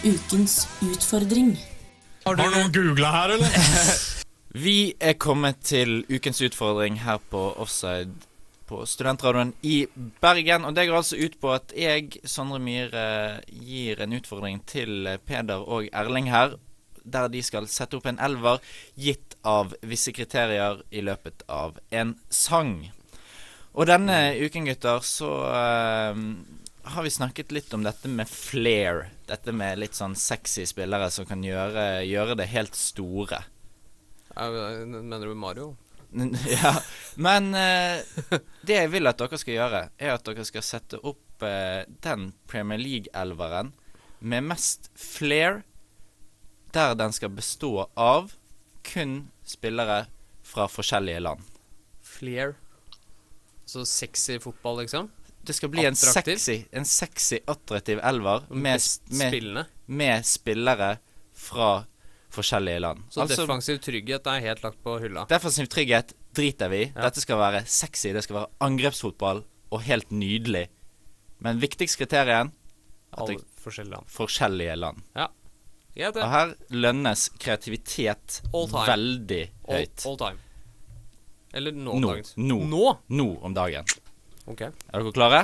ukens 0.07 0.55
utfordring. 0.87 1.51
Har 2.25 2.39
du 2.39 2.43
noen 2.47 2.73
googla 2.73 3.11
her, 3.19 3.35
eller? 3.37 3.59
Vi 4.65 4.95
er 4.97 5.19
kommet 5.21 5.61
til 5.69 6.07
ukens 6.09 6.41
utfordring 6.49 7.03
her 7.05 7.21
på 7.29 7.45
Offside 7.61 8.17
på 8.71 8.81
Studentradioen 8.89 9.53
i 9.69 9.83
Bergen. 10.25 10.65
Og 10.65 10.73
det 10.73 10.89
går 10.89 11.03
altså 11.03 11.21
ut 11.21 11.37
på 11.37 11.53
at 11.53 11.77
jeg, 11.77 12.17
Sondre 12.25 12.63
Myhre, 12.65 13.43
gir 13.53 14.01
en 14.01 14.17
utfordring 14.17 14.65
til 14.65 15.19
Peder 15.29 15.69
og 15.69 15.93
Erling 15.93 16.33
her. 16.33 16.57
Der 17.05 17.29
de 17.33 17.43
skal 17.43 17.69
sette 17.71 17.99
opp 17.99 18.09
en 18.11 18.21
elver 18.23 18.63
gitt 18.95 19.37
av 19.43 19.75
visse 19.83 20.15
kriterier 20.15 20.83
i 20.91 21.03
løpet 21.05 21.45
av 21.51 21.79
en 21.91 22.17
sang. 22.31 22.93
Og 23.73 23.89
denne 23.89 24.35
uken, 24.37 24.67
gutter, 24.69 25.01
så 25.07 25.31
uh, 25.49 26.19
har 26.83 27.07
vi 27.07 27.15
snakket 27.15 27.55
litt 27.57 27.73
om 27.75 27.85
dette 27.87 28.11
med 28.11 28.29
flair. 28.29 29.07
Dette 29.29 29.55
med 29.57 29.81
litt 29.81 29.97
sånn 29.97 30.17
sexy 30.19 30.67
spillere 30.69 31.09
som 31.15 31.27
kan 31.29 31.45
gjøre, 31.45 32.05
gjøre 32.05 32.37
det 32.43 32.51
helt 32.53 32.77
store. 32.77 33.41
Ja, 34.35 34.49
Mener 34.85 35.27
du 35.27 35.35
Mario? 35.35 35.73
Ja, 36.47 36.75
men 37.17 37.55
uh, 37.57 38.03
det 38.67 38.77
jeg 38.77 38.91
vil 38.93 39.09
at 39.09 39.21
dere 39.21 39.39
skal 39.41 39.57
gjøre, 39.57 39.85
er 39.97 40.15
at 40.15 40.27
dere 40.29 40.45
skal 40.45 40.65
sette 40.67 41.01
opp 41.01 41.45
uh, 41.45 41.89
den 42.05 42.33
Premier 42.51 42.81
League-elveren 42.81 43.73
med 44.23 44.51
mest 44.53 44.91
flair, 44.99 45.63
der 46.75 46.95
den 46.99 47.13
skal 47.13 47.33
bestå 47.35 47.89
av 47.97 48.33
kun 48.87 49.31
spillere 49.45 50.07
fra 50.47 50.69
forskjellige 50.69 51.21
land. 51.23 51.43
Flair. 52.03 52.57
Så 53.67 53.85
sexy 53.89 54.39
fotball, 54.43 54.83
liksom? 54.83 55.11
Det 55.43 55.57
skal 55.57 55.73
bli 55.73 55.85
en 55.87 55.97
sexy, 55.97 56.65
en 56.71 56.85
sexy, 56.87 57.41
attraktiv 57.51 57.99
elver 58.03 58.45
med, 58.51 58.81
med, 59.11 59.65
med 59.87 60.27
spillere 60.27 60.97
fra 61.35 61.85
forskjellige 62.33 62.83
land. 62.85 63.03
Så 63.11 63.27
defensiv 63.27 63.81
trygghet 63.83 64.29
er 64.31 64.45
helt 64.45 64.63
lagt 64.63 64.79
på 64.85 64.97
hylla. 65.03 65.27
Defensiv 65.31 65.67
trygghet 65.73 66.15
driter 66.37 66.71
vi 66.73 66.85
i. 66.85 66.91
Ja. 66.93 67.09
Dette 67.09 67.25
skal 67.25 67.41
være 67.41 67.65
sexy, 67.67 68.13
det 68.15 68.23
skal 68.25 68.39
være 68.43 68.53
angrepsfotball 68.69 69.43
og 69.73 69.85
helt 69.89 70.13
nydelig. 70.15 70.69
Men 71.43 71.59
viktigst 71.63 71.99
kriterien 71.99 72.53
at 73.13 73.25
Alle 73.27 73.41
forskjellige 73.61 73.97
land. 73.97 74.09
forskjellige 74.15 74.77
land. 74.79 75.03
Ja. 75.19 75.27
Det. 75.95 76.23
Og 76.25 76.31
her 76.33 76.55
lønnes 76.73 77.27
kreativitet 77.39 78.41
All 78.55 78.69
time. 78.71 78.87
veldig 78.89 79.43
høyt. 79.69 80.07
all 80.09 80.17
time. 80.17 80.39
Eller 81.53 81.73
nå, 81.77 81.99
Nå, 82.01 82.09
dagen. 82.15 82.31
nå, 82.49 82.57
Nå? 82.71 82.85
nå 83.13 83.27
om 83.45 83.53
dagen. 83.55 83.85
Ok. 84.49 84.63
Er 84.63 84.73
dere 85.03 85.13
klare? 85.13 85.43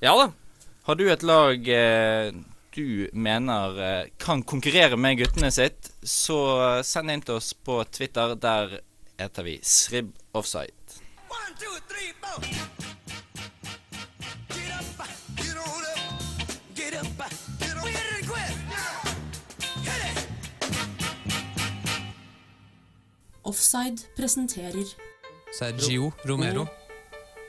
Ja 0.00 0.14
da. 0.18 0.28
Har 0.86 0.94
du 0.98 1.04
et 1.10 1.22
lag 1.26 1.68
eh, 1.68 2.30
du 2.74 3.08
mener 3.12 3.76
eh, 3.82 4.06
kan 4.18 4.42
konkurrere 4.42 4.96
med 4.96 5.18
guttene 5.18 5.50
sitt, 5.52 5.90
så 6.02 6.38
send 6.86 7.10
inn 7.12 7.20
til 7.26 7.36
oss 7.40 7.52
på 7.52 7.82
Twitter. 7.90 8.36
Der 8.38 8.78
heter 9.18 9.42
vi 9.46 9.58
Srib 9.62 10.14
Offside. 10.32 10.72
Get 12.42 13.01
Offside 23.44 24.06
presenterer 24.16 24.86
Sergio 25.58 26.12
Romero. 26.28 26.66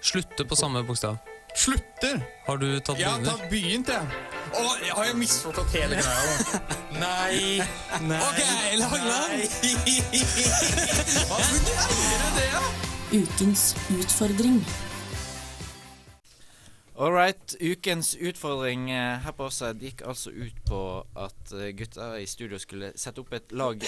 Slutter 0.02 0.46
på 0.46 0.56
samme 0.56 0.84
bokstav. 0.84 1.18
Slutter? 1.56 2.20
Har 2.48 2.58
du 2.58 2.80
tatt 2.80 3.00
Jeg 3.00 3.08
har 3.08 3.22
tatt 3.24 3.44
begynt, 3.52 3.88
jeg. 3.94 4.24
Å, 4.54 4.64
jeg 4.82 4.96
har 4.98 5.06
jo 5.12 5.14
misforstått 5.22 5.76
hele 5.78 6.00
greia. 6.02 6.34
da. 6.50 6.62
Nei. 7.04 7.62
Nei. 8.10 8.20
Ok, 8.26 8.42
Langland. 8.82 9.46
Hva 11.30 11.40
greier 11.44 12.26
du 12.26 12.30
det, 12.40 12.50
da? 12.58 12.64
ukens 13.14 13.76
utfordring. 13.94 14.64
All 16.96 17.12
right. 17.12 17.56
Ukens 17.60 18.16
utfordring 18.16 18.92
eh, 18.92 19.20
her 19.24 19.34
på 19.34 19.48
Offside 19.48 19.82
gikk 19.82 20.04
altså 20.06 20.30
ut 20.30 20.60
på 20.68 20.82
at 21.18 21.40
gutta 21.50 21.72
gutter 21.80 22.18
i 22.22 22.28
studio 22.30 22.60
skulle 22.62 22.92
sette 23.00 23.24
opp 23.24 23.34
et 23.34 23.56
lag 23.56 23.82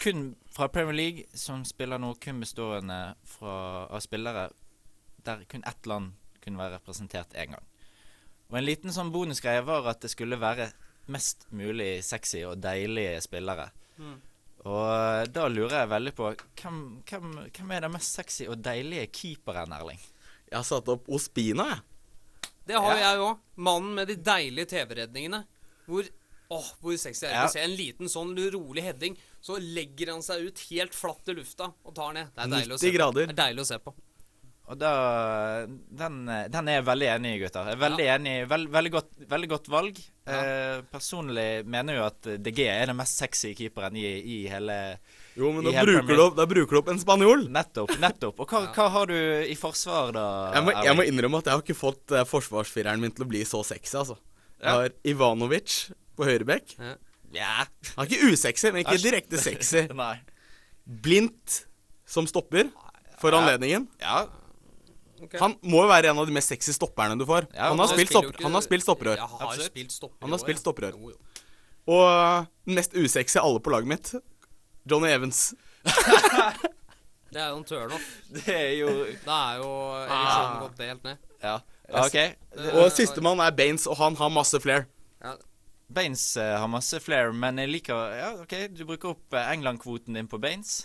kun 0.00 0.30
fra 0.54 0.70
Premier 0.72 0.96
League 0.96 1.26
som 1.36 1.66
spiller 1.68 2.00
nå 2.00 2.14
kun 2.22 2.40
bestående 2.40 3.00
fra, 3.28 3.84
av 3.92 4.00
spillere 4.00 4.48
der 5.28 5.44
kun 5.44 5.66
ett 5.68 5.86
land 5.86 6.14
kunne 6.40 6.60
være 6.60 6.78
representert 6.78 7.36
én 7.36 7.52
gang. 7.52 7.66
Og 8.48 8.56
en 8.56 8.64
liten 8.64 8.94
sånn 8.96 9.12
bonusgreie 9.12 9.60
var 9.66 9.84
at 9.90 10.00
det 10.00 10.12
skulle 10.14 10.40
være 10.40 10.70
mest 11.12 11.44
mulig 11.52 11.98
sexy 12.04 12.46
og 12.48 12.62
deilige 12.64 13.20
spillere. 13.24 13.68
Mm. 14.00 14.16
Og 14.64 14.86
eh, 14.88 15.26
da 15.36 15.44
lurer 15.52 15.82
jeg 15.82 15.92
veldig 15.92 16.14
på 16.16 16.32
hvem, 16.32 16.80
hvem, 17.08 17.28
hvem 17.52 17.76
er 17.76 17.84
den 17.84 17.94
mest 17.94 18.16
sexy 18.16 18.48
og 18.48 18.62
deilige 18.64 19.10
keeperen, 19.12 19.76
Erling? 19.76 20.00
Jeg 20.48 20.56
har 20.56 20.64
satt 20.64 20.88
opp 20.88 21.08
Ospina, 21.12 21.68
jeg. 21.74 21.84
Det 22.68 22.76
har 22.76 22.94
Ja. 22.96 23.12
jeg 23.12 23.20
òg. 23.24 23.38
Mannen 23.56 23.94
med 23.96 24.08
de 24.12 24.16
deilige 24.16 24.68
TV-redningene. 24.76 25.44
Hvor 25.88 26.08
Åh, 26.50 26.64
hvor 26.80 26.96
sexy 26.96 27.26
er 27.26 27.34
det 27.34 27.40
å 27.44 27.52
se 27.52 27.60
en 27.60 27.74
liten 27.76 28.08
sånn 28.08 28.30
rolig 28.52 28.80
heading, 28.82 29.18
så 29.44 29.58
legger 29.60 30.14
han 30.14 30.22
seg 30.24 30.46
ut 30.48 30.58
helt 30.70 30.94
flatt 30.96 31.28
i 31.28 31.34
lufta 31.36 31.74
og 31.84 31.94
tar 31.94 32.14
ned. 32.16 32.30
Det 32.32 32.40
er 32.46 32.48
deilig 32.54 32.72
å 32.72 32.78
90 32.78 32.80
se 32.80 32.92
grader. 32.94 33.26
Det 33.28 33.34
er 33.38 33.42
deilig 33.42 33.60
å 33.60 33.68
se 33.68 33.78
på. 33.84 33.92
Og 34.68 34.76
da 34.76 34.92
Den, 35.66 36.26
den 36.52 36.68
er 36.68 36.78
jeg 36.78 36.86
veldig 36.88 37.08
enig 37.14 37.30
i, 37.34 37.38
gutter. 37.42 37.70
Jeg 37.70 37.78
er 37.78 37.80
veldig 37.80 38.08
enig. 38.14 38.34
Veld, 38.50 38.68
veldig, 38.74 38.92
godt, 38.92 39.10
veldig 39.30 39.48
godt 39.54 39.70
valg. 39.72 40.00
Eh, 40.28 40.82
personlig 40.92 41.48
mener 41.64 41.96
jo 41.96 42.04
at 42.04 42.28
DG 42.44 42.60
er 42.66 42.90
den 42.90 42.98
mest 42.98 43.16
sexy 43.16 43.54
keeperen 43.56 43.96
i, 43.96 44.04
i 44.04 44.38
hele 44.52 44.76
Jo, 45.38 45.54
men 45.54 45.64
da 45.64 45.72
bruker, 45.86 46.04
du 46.12 46.22
opp, 46.26 46.36
da 46.36 46.44
bruker 46.50 46.76
du 46.76 46.80
opp 46.82 46.90
en 46.92 47.00
spanjol. 47.00 47.46
Nettopp. 47.54 47.94
nettopp 48.02 48.42
Og 48.44 48.52
hva, 48.52 48.66
hva 48.76 48.88
har 48.98 49.08
du 49.08 49.16
i 49.48 49.56
forsvar, 49.56 50.12
da? 50.16 50.26
Jeg 50.58 50.66
må, 50.66 50.74
jeg 50.90 50.98
må 51.00 51.06
innrømme 51.08 51.40
at 51.40 51.48
jeg 51.48 51.56
har 51.56 51.64
ikke 51.64 51.78
fått 51.78 52.16
uh, 52.16 52.24
forsvarsfireren 52.28 53.00
min 53.00 53.14
til 53.14 53.24
å 53.24 53.30
bli 53.30 53.44
så 53.48 53.62
sexy, 53.64 53.94
altså. 54.02 54.18
Jeg 54.58 54.74
har 54.74 54.96
Ivanovic 55.06 55.78
på 56.18 56.26
høyrebekk. 56.26 56.74
Ja. 56.82 56.96
Han 57.94 58.04
er 58.04 58.10
ikke 58.10 58.32
usexy, 58.32 58.72
men 58.74 58.82
ikke 58.82 58.98
direkte 59.00 59.40
sexy. 59.40 59.86
Blindt 61.04 61.62
som 62.08 62.28
stopper 62.28 62.68
for 63.20 63.36
anledningen. 63.36 63.86
Ja. 64.02 64.26
Han 65.40 65.56
må 65.62 65.82
jo 65.84 65.88
være 65.90 66.12
en 66.12 66.18
av 66.22 66.26
de 66.28 66.34
mest 66.36 66.52
sexy 66.52 66.72
stopperne 66.76 67.16
du 67.18 67.24
får. 67.28 67.48
Ja, 67.54 67.68
han, 67.72 67.78
har 67.82 67.90
spilt 67.92 68.10
stopper, 68.12 68.32
ikke- 68.36 68.46
han 68.46 68.54
har 68.58 68.64
spilt 68.66 68.84
stopperør. 68.86 69.16
Jeg 69.16 69.28
har 69.34 69.46
Absolutt. 69.48 69.72
spilt 69.72 69.92
stopper 69.92 70.26
Han 70.26 70.30
har 70.36 70.38
spilt 70.42 70.58
ja. 70.58 70.62
stopperør. 70.62 70.98
Jo, 70.98 71.10
jo. 71.10 71.44
Og 71.88 72.46
den 72.68 72.74
mest 72.76 72.94
usexy 72.94 73.38
av 73.40 73.46
alle 73.48 73.60
på 73.64 73.70
laget 73.72 73.88
mitt, 73.88 74.14
Johnny 74.90 75.08
Evans. 75.08 75.54
Det 77.28 77.40
er 77.42 77.50
jo 77.50 77.58
en 77.58 77.64
turnoff. 77.68 78.04
Det 78.36 78.54
er 78.54 78.70
jo 78.78 78.92
Da 79.26 79.38
er 79.52 79.58
jo 79.60 79.72
ereksjonen 80.04 80.62
gått 80.62 80.78
helt 80.86 81.04
ned. 81.04 81.26
Ja. 81.42 81.58
OK. 81.88 82.16
Og 82.74 82.88
sistemann 82.92 83.40
er 83.44 83.52
Baines, 83.56 83.86
og 83.88 83.96
han 84.00 84.16
har 84.16 84.32
masse 84.32 84.60
flair. 84.64 84.86
Baines 85.88 86.36
eh, 86.36 86.54
har 86.60 86.68
masse 86.68 86.98
flair, 87.00 87.30
men 87.32 87.56
jeg 87.62 87.70
liker 87.72 88.10
Ja, 88.18 88.32
OK, 88.42 88.54
du 88.76 88.82
bruker 88.88 89.14
opp 89.14 89.32
eh, 89.36 89.52
England-kvoten 89.54 90.18
din 90.18 90.28
på 90.28 90.40
Baines. 90.40 90.82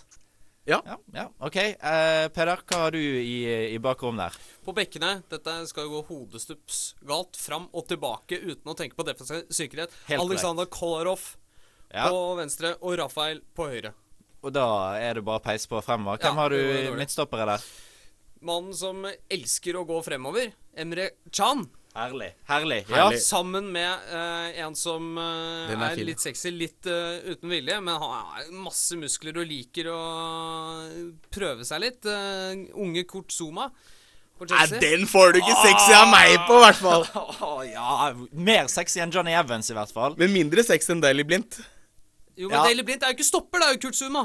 Ja. 0.66 0.78
Ja, 0.86 0.96
ja. 1.12 1.24
OK. 1.44 1.56
Uh, 1.76 2.28
Peder, 2.32 2.62
hva 2.64 2.78
har 2.86 2.94
du 2.94 2.98
i, 3.00 3.34
i 3.74 3.78
bakrommet 3.84 4.30
der? 4.32 4.38
På 4.64 4.72
bekkene 4.76 5.10
Dette 5.28 5.56
skal 5.68 5.84
jo 5.84 5.98
gå 5.98 6.02
hodestups 6.08 6.78
galt 7.04 7.36
fram 7.36 7.66
og 7.76 7.84
tilbake 7.90 8.38
uten 8.40 8.72
å 8.72 8.76
tenke 8.78 8.96
på 8.96 9.04
defensiv 9.04 9.44
sikkerhet. 9.52 9.92
Helt 10.08 10.24
Alexander 10.24 10.64
Kolarov 10.72 11.34
Ja. 11.92 12.08
på 12.08 12.22
venstre 12.40 12.74
og 12.80 12.96
Rafael 12.98 13.42
på 13.54 13.68
høyre. 13.70 13.92
Og 14.44 14.52
da 14.56 14.64
er 15.00 15.14
det 15.20 15.24
bare 15.24 15.40
å 15.40 15.44
peise 15.44 15.68
på 15.68 15.80
fremover. 15.84 16.18
Hvem 16.24 16.32
Ja, 16.32 16.40
har 16.40 16.50
du 16.52 16.96
midtstoppere 16.98 17.46
der? 17.52 17.62
Mannen 18.44 18.74
som 18.76 19.04
elsker 19.32 19.76
å 19.80 19.86
gå 19.88 20.00
fremover, 20.04 20.50
Emre 20.76 21.10
Chan. 21.32 21.62
Herlig. 21.94 22.32
Herlig. 22.48 22.80
Ja. 22.90 23.04
Ja. 23.12 23.18
Sammen 23.22 23.68
med 23.72 24.06
uh, 24.10 24.48
en 24.64 24.74
som 24.74 25.12
uh, 25.14 25.70
er 25.70 25.84
er, 25.92 26.00
litt 26.02 26.22
sexy, 26.22 26.50
litt 26.50 26.88
uh, 26.90 27.20
uten 27.30 27.52
vilje, 27.52 27.76
men 27.78 27.94
han 27.94 28.16
har 28.18 28.48
masse 28.64 28.98
muskler 28.98 29.38
og 29.38 29.46
liker 29.46 29.92
å 29.94 30.00
prøve 31.34 31.66
seg 31.66 31.84
litt. 31.86 32.08
Unge 32.74 33.06
Kurt 33.06 33.34
Zuma 33.34 33.70
Nei, 34.42 34.64
den 34.82 35.04
får 35.06 35.32
du 35.32 35.38
ikke 35.38 35.54
sexy 35.62 35.92
av 35.94 36.08
meg 36.10 36.32
på, 36.48 36.56
i 36.58 36.62
hvert 36.64 36.80
fall. 36.82 37.04
ja, 37.76 38.08
mer 38.34 38.66
sexy 38.72 38.98
enn 39.04 39.12
Johnny 39.14 39.32
Evans, 39.38 39.70
i 39.70 39.76
hvert 39.76 39.92
fall. 39.94 40.16
Men 40.18 40.34
mindre 40.34 40.64
sexy 40.66 40.90
enn 40.92 41.02
Daily 41.04 41.22
Blindt. 41.26 41.60
Jo, 42.34 42.48
men 42.48 42.58
Ja. 42.58 42.64
Daily 42.66 42.82
Blind 42.82 43.04
er 43.06 43.12
jo 43.12 43.18
ikke 43.20 43.28
stopper, 43.30 43.62
det 43.62 43.68
er 43.68 43.76
jo 43.76 43.82
Kurt 43.86 43.98
Zuma. 44.00 44.24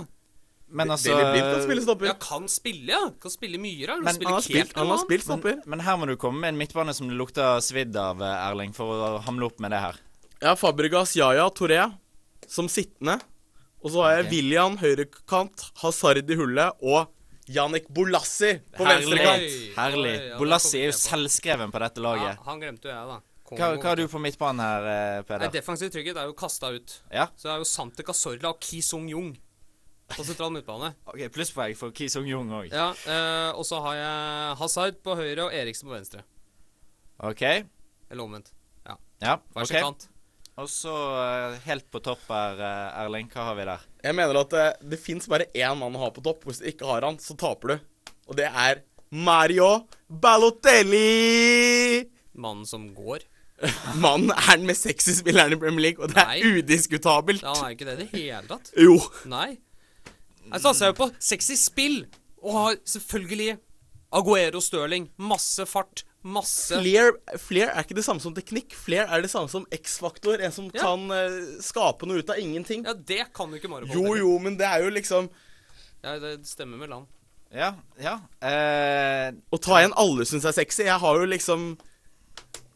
Men 0.69 0.91
altså 0.93 1.13
Daily 1.13 1.31
Blind 1.33 1.47
kan 1.49 1.63
spille 1.65 1.83
stopper. 1.85 2.09
Ja, 2.09 2.15
kan 2.21 2.45
spille, 2.51 2.91
ja. 2.91 3.01
Kan 3.21 3.33
spille 3.33 3.61
mye 3.61 3.87
rart. 3.89 4.03
Men 4.05 4.21
han 4.21 4.35
har 4.91 5.01
spilt 5.01 5.25
stopper. 5.25 5.57
Men, 5.63 5.73
men 5.73 5.85
her 5.85 5.97
må 5.97 6.09
du 6.09 6.15
komme 6.21 6.43
med 6.43 6.53
en 6.53 6.59
midtbane 6.61 6.93
som 6.93 7.09
det 7.09 7.17
lukter 7.17 7.61
svidd 7.65 7.97
av, 7.97 8.21
eh, 8.21 8.45
Erling, 8.49 8.75
for 8.77 8.93
å 8.93 9.09
hamle 9.25 9.49
opp 9.49 9.61
med 9.63 9.73
det 9.73 9.81
her. 9.81 9.99
Ja, 10.39 10.53
Fabregas, 10.59 11.15
Yaya, 11.19 11.49
Toré 11.51 11.81
som 12.47 12.69
sittende. 12.71 13.17
Og 13.79 13.93
så 13.93 14.03
har 14.03 14.17
jeg 14.17 14.27
okay. 14.27 14.35
William 14.35 14.75
høyrekant, 14.79 15.65
Hazard 15.81 16.29
i 16.29 16.37
hullet 16.37 16.83
og 16.83 17.07
Janik 17.49 17.87
Bolassi 17.89 18.57
på 18.75 18.85
venstrekant. 18.85 19.57
Herlig. 19.77 20.13
Bolassi 20.37 20.83
er 20.83 20.91
jo 20.91 20.97
selvskreven 20.99 21.73
på 21.73 21.81
dette 21.81 22.03
laget. 22.03 22.35
Ja, 22.35 22.45
han 22.45 22.61
glemte 22.61 22.89
jo 22.89 22.93
jeg, 22.93 23.09
da. 23.09 23.19
Hva, 23.49 23.69
hva 23.79 23.87
har 23.87 23.97
du 23.97 24.05
på 24.11 24.19
midtbanen 24.21 24.61
her, 24.61 24.87
eh, 24.91 25.21
Peder? 25.25 25.49
Defensiv 25.53 25.89
trygghet 25.93 26.19
er 26.21 26.27
jo 26.29 26.35
kasta 26.37 26.69
ut. 26.75 26.99
Ja. 27.09 27.25
Så 27.33 27.47
det 27.47 27.55
er 27.55 27.63
jo 27.63 27.69
Sante 27.71 28.05
Casorla 28.05 28.51
og 28.51 28.59
Ki 28.61 28.83
Sung-jung 28.85 29.31
på 30.11 30.25
sentral 30.27 30.53
midtbane. 30.53 30.91
Ok, 31.09 31.25
Plusspoeng 31.33 31.75
for 31.77 31.95
Ki 31.95 32.09
Sung-jung 32.11 32.51
òg. 32.55 32.69
Ja, 32.73 32.91
eh, 33.07 33.49
og 33.53 33.65
så 33.67 33.81
har 33.85 33.97
jeg 33.99 34.59
Hazard 34.61 35.01
på 35.05 35.15
høyre 35.19 35.47
og 35.47 35.55
Eriksen 35.55 35.89
på 35.89 35.95
venstre. 35.95 36.23
OK. 37.19 37.43
Eller 38.09 38.23
omvendt. 38.23 38.53
Ja. 38.87 38.95
Ja, 39.21 39.35
Hver 39.53 39.69
sin 39.69 39.77
okay. 39.77 39.85
kant. 39.85 40.09
Og 40.59 40.67
så 40.71 40.91
eh, 40.91 41.59
helt 41.69 41.87
på 41.91 42.01
topp 42.03 42.25
her, 42.27 42.59
eh, 42.59 43.01
Erling. 43.05 43.29
Hva 43.31 43.49
har 43.51 43.55
vi 43.59 43.67
der? 43.69 43.87
Jeg 44.03 44.17
mener 44.17 44.41
at 44.41 44.51
det, 44.55 44.67
det 44.91 44.99
fins 44.99 45.29
bare 45.31 45.47
én 45.55 45.79
mann 45.79 45.95
å 45.95 46.03
ha 46.03 46.09
på 46.15 46.23
topp. 46.25 46.43
Hvis 46.49 46.61
du 46.63 46.67
ikke 46.71 46.87
har 46.89 47.07
han, 47.07 47.19
så 47.23 47.37
taper 47.39 47.75
du. 47.75 47.75
Og 48.29 48.37
det 48.39 48.49
er 48.49 48.83
Mario 49.09 49.87
Balotelli! 50.09 50.99
Mannen 52.39 52.67
som 52.67 52.89
går. 52.95 53.23
Mannen 54.03 54.31
er 54.31 54.59
den 54.59 54.67
mest 54.69 54.85
sexy 54.87 55.15
spilleren 55.17 55.55
i 55.55 55.59
Premier 55.59 55.89
League, 55.89 56.03
og 56.03 56.13
det 56.13 56.23
er 56.23 56.59
udiskutabelt. 56.59 57.41
Ja, 57.43 57.55
han 57.55 57.65
er 57.71 57.75
ikke 57.75 57.87
det 57.89 57.95
i 57.95 58.03
det 58.03 58.09
hele 58.13 58.45
tatt. 58.51 58.71
Jo. 58.79 58.99
Nei. 59.31 59.57
Jeg 60.47 60.61
satser 60.63 60.91
jo 60.91 60.97
på 60.97 61.09
sexy 61.21 61.57
spill, 61.59 62.05
og 62.41 62.53
har 62.55 62.77
selvfølgelig 62.87 63.57
Aguero 64.15 64.61
Stirling. 64.63 65.09
Masse 65.21 65.65
fart. 65.69 66.03
Masse 66.19 66.75
Flair, 66.75 67.13
flair 67.39 67.69
er 67.71 67.85
ikke 67.85 67.95
det 67.95 68.03
samme 68.03 68.19
som 68.19 68.33
teknikk. 68.35 68.73
Flair 68.75 69.07
er 69.07 69.21
det 69.23 69.29
samme 69.31 69.47
som 69.47 69.63
X-faktor. 69.71 70.41
En 70.43 70.51
som 70.51 70.65
Ja. 70.73 70.81
kan 70.81 71.05
uh, 71.07 71.61
skape 71.63 72.05
noe 72.09 72.19
ut 72.19 72.29
av 72.33 72.41
ingenting. 72.41 72.83
Ja, 72.83 72.93
det 72.93 73.29
kan 73.33 73.49
jo 73.53 73.55
ikke 73.55 73.69
Mario 73.71 73.87
Jo, 73.93 74.17
jo, 74.19 74.33
men 74.43 74.57
det 74.59 74.67
er 74.67 74.83
jo 74.83 74.89
liksom 74.91 75.29
Ja, 76.03 76.17
det 76.19 76.45
stemmer 76.47 76.77
med 76.77 76.89
land. 76.89 77.07
Ja, 77.55 77.73
ja. 77.97 78.17
Uh, 78.43 79.31
Å 79.55 79.57
ta 79.63 79.79
igjen 79.79 79.95
alle 79.95 80.25
syns 80.27 80.43
er 80.45 80.51
sexy. 80.57 80.83
Jeg 80.83 80.99
har 80.99 81.15
jo 81.21 81.25
liksom 81.25 81.77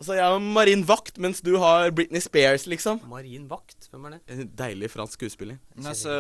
Altså, 0.04 0.18
jeg 0.18 0.36
er 0.36 0.42
Marin 0.44 0.82
Vakt, 0.84 1.16
mens 1.24 1.38
du 1.40 1.54
har 1.62 1.88
Britney 1.96 2.20
Spears, 2.20 2.66
liksom. 2.68 2.98
Marin 3.08 3.46
Vakt? 3.48 3.86
Hvem 3.88 4.10
er 4.10 4.18
det? 4.18 4.18
En 4.36 4.50
deilig 4.60 4.90
fransk 4.92 5.16
skuespiller. 5.16 5.62
Altså, 5.80 6.12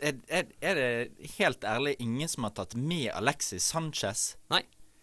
er, 0.00 0.16
er, 0.32 0.46
er 0.64 0.78
det 0.80 1.34
helt 1.36 1.66
ærlig 1.68 1.92
ingen 2.00 2.30
som 2.32 2.46
har 2.48 2.54
tatt 2.56 2.72
med 2.80 3.10
Alexis 3.12 3.66
Sanchez? 3.74 4.22
Nei. 4.48 4.62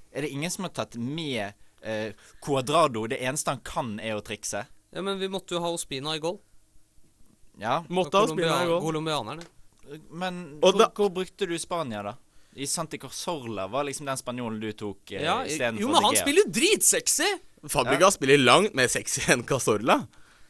Er 0.09 0.25
det 0.25 0.31
ingen 0.33 0.49
som 0.49 0.65
har 0.65 0.73
tatt 0.79 0.97
med 0.97 1.53
eh, 1.85 2.17
Cuadrado? 2.41 3.05
Det 3.13 3.21
eneste 3.21 3.53
han 3.53 3.61
kan, 3.69 3.93
er 4.01 4.17
å 4.17 4.25
trikse? 4.25 4.63
Ja, 4.89 5.05
men 5.05 5.21
vi 5.21 5.29
måtte 5.29 5.53
jo 5.53 5.61
ha 5.61 5.69
Ospina 5.77 6.17
i 6.17 6.23
goal. 6.25 6.39
Ja. 7.61 7.83
Måtte 7.93 8.17
ha 8.17 8.25
Ospina 8.31 8.63
i 8.63 8.67
goal. 8.73 8.81
Colombianerne. 8.81 9.45
Men 10.09 10.43
hvor, 10.57 10.73
da- 10.81 10.89
hvor 10.97 11.13
brukte 11.13 11.45
du 11.45 11.53
Spania, 11.61 12.01
da? 12.09 12.17
I 12.57 12.65
Santi 12.69 12.97
Corsorla 12.97 13.69
var 13.69 13.85
liksom 13.85 14.09
den 14.09 14.17
spanjolen 14.17 14.59
du 14.61 14.71
tok 14.77 15.11
eh, 15.13 15.21
Ja, 15.25 15.39
istedenfor 15.45 15.81
jo, 15.85 15.93
men 15.93 16.05
han 16.09 16.17
spiller 16.17 16.45
jo 16.47 16.51
dritsexy! 16.57 17.31
Fabregas 17.71 18.17
spiller 18.17 18.41
langt 18.41 18.73
mer 18.75 18.89
sexy 18.91 19.23
enn 19.31 19.45
Casorla. 19.47 20.01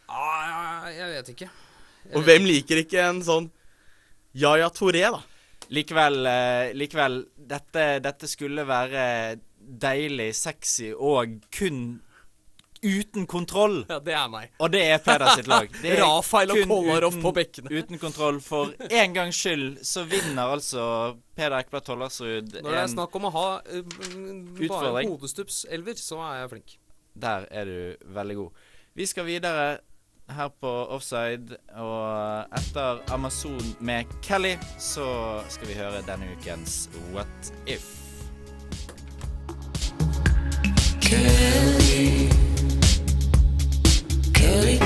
Ah, 0.10 0.88
jeg 0.94 1.10
vet 1.14 1.34
ikke. 1.36 1.50
Og 2.14 2.26
hvem 2.26 2.48
liker 2.50 2.82
ikke 2.84 3.04
en 3.06 3.22
sånn 3.26 3.50
Yaya 4.38 4.70
Toré, 4.74 5.06
da? 5.14 5.22
Likevel, 5.74 6.26
eh, 6.28 6.72
likevel 6.76 7.22
dette, 7.38 7.86
dette 8.04 8.28
skulle 8.28 8.66
være 8.68 9.04
deilig, 9.58 10.34
sexy 10.36 10.92
og 10.94 11.38
kun 11.54 12.02
uten 12.84 13.26
kontroll. 13.32 13.86
Ja, 13.88 14.00
det 14.04 14.14
er 14.18 14.28
meg. 14.28 14.52
Og 14.60 14.74
det 14.74 14.82
er 14.92 15.00
Peder 15.04 15.38
sitt 15.38 15.48
lag. 15.48 15.70
Det 15.82 15.94
er 15.96 16.02
Rafael 16.04 16.52
og 16.52 16.60
kun 16.60 16.68
Kolarov 16.74 17.14
uten- 17.14 17.24
på 17.24 17.32
bekkene. 17.38 17.72
Uten 17.72 18.02
kontroll. 18.02 18.42
For 18.44 18.74
en 18.90 19.16
gangs 19.16 19.40
skyld 19.40 19.80
så 19.88 20.04
vinner 20.10 20.52
altså 20.58 20.84
Peder 21.38 21.62
Ekblad 21.62 21.86
Tollersrud 21.88 22.58
Når 22.60 22.68
det 22.70 22.82
er 22.82 22.92
snakk 22.92 23.16
om 23.16 23.30
å 23.30 23.34
ha 23.38 23.48
uh, 23.64 23.84
bare 24.68 25.06
hodestupselver, 25.08 25.96
så 25.96 26.20
er 26.28 26.42
jeg 26.42 26.52
flink. 26.58 26.76
Der 27.22 27.46
er 27.52 27.66
du 27.66 28.14
veldig 28.14 28.36
god. 28.36 28.50
Vi 28.96 29.06
skal 29.06 29.26
videre 29.26 29.78
her 30.30 30.48
på 30.62 30.70
Offside, 30.86 31.58
og 31.76 32.46
etter 32.58 33.14
Amazon 33.14 33.76
med 33.80 34.04
Kelly, 34.24 34.56
så 34.80 35.42
skal 35.50 35.68
vi 35.68 35.74
høre 35.74 36.02
denne 36.08 36.26
ukens 36.38 36.90
What 37.14 37.54
If. 37.68 38.00
Kelly. 41.02 42.30
Kelly. 44.34 44.78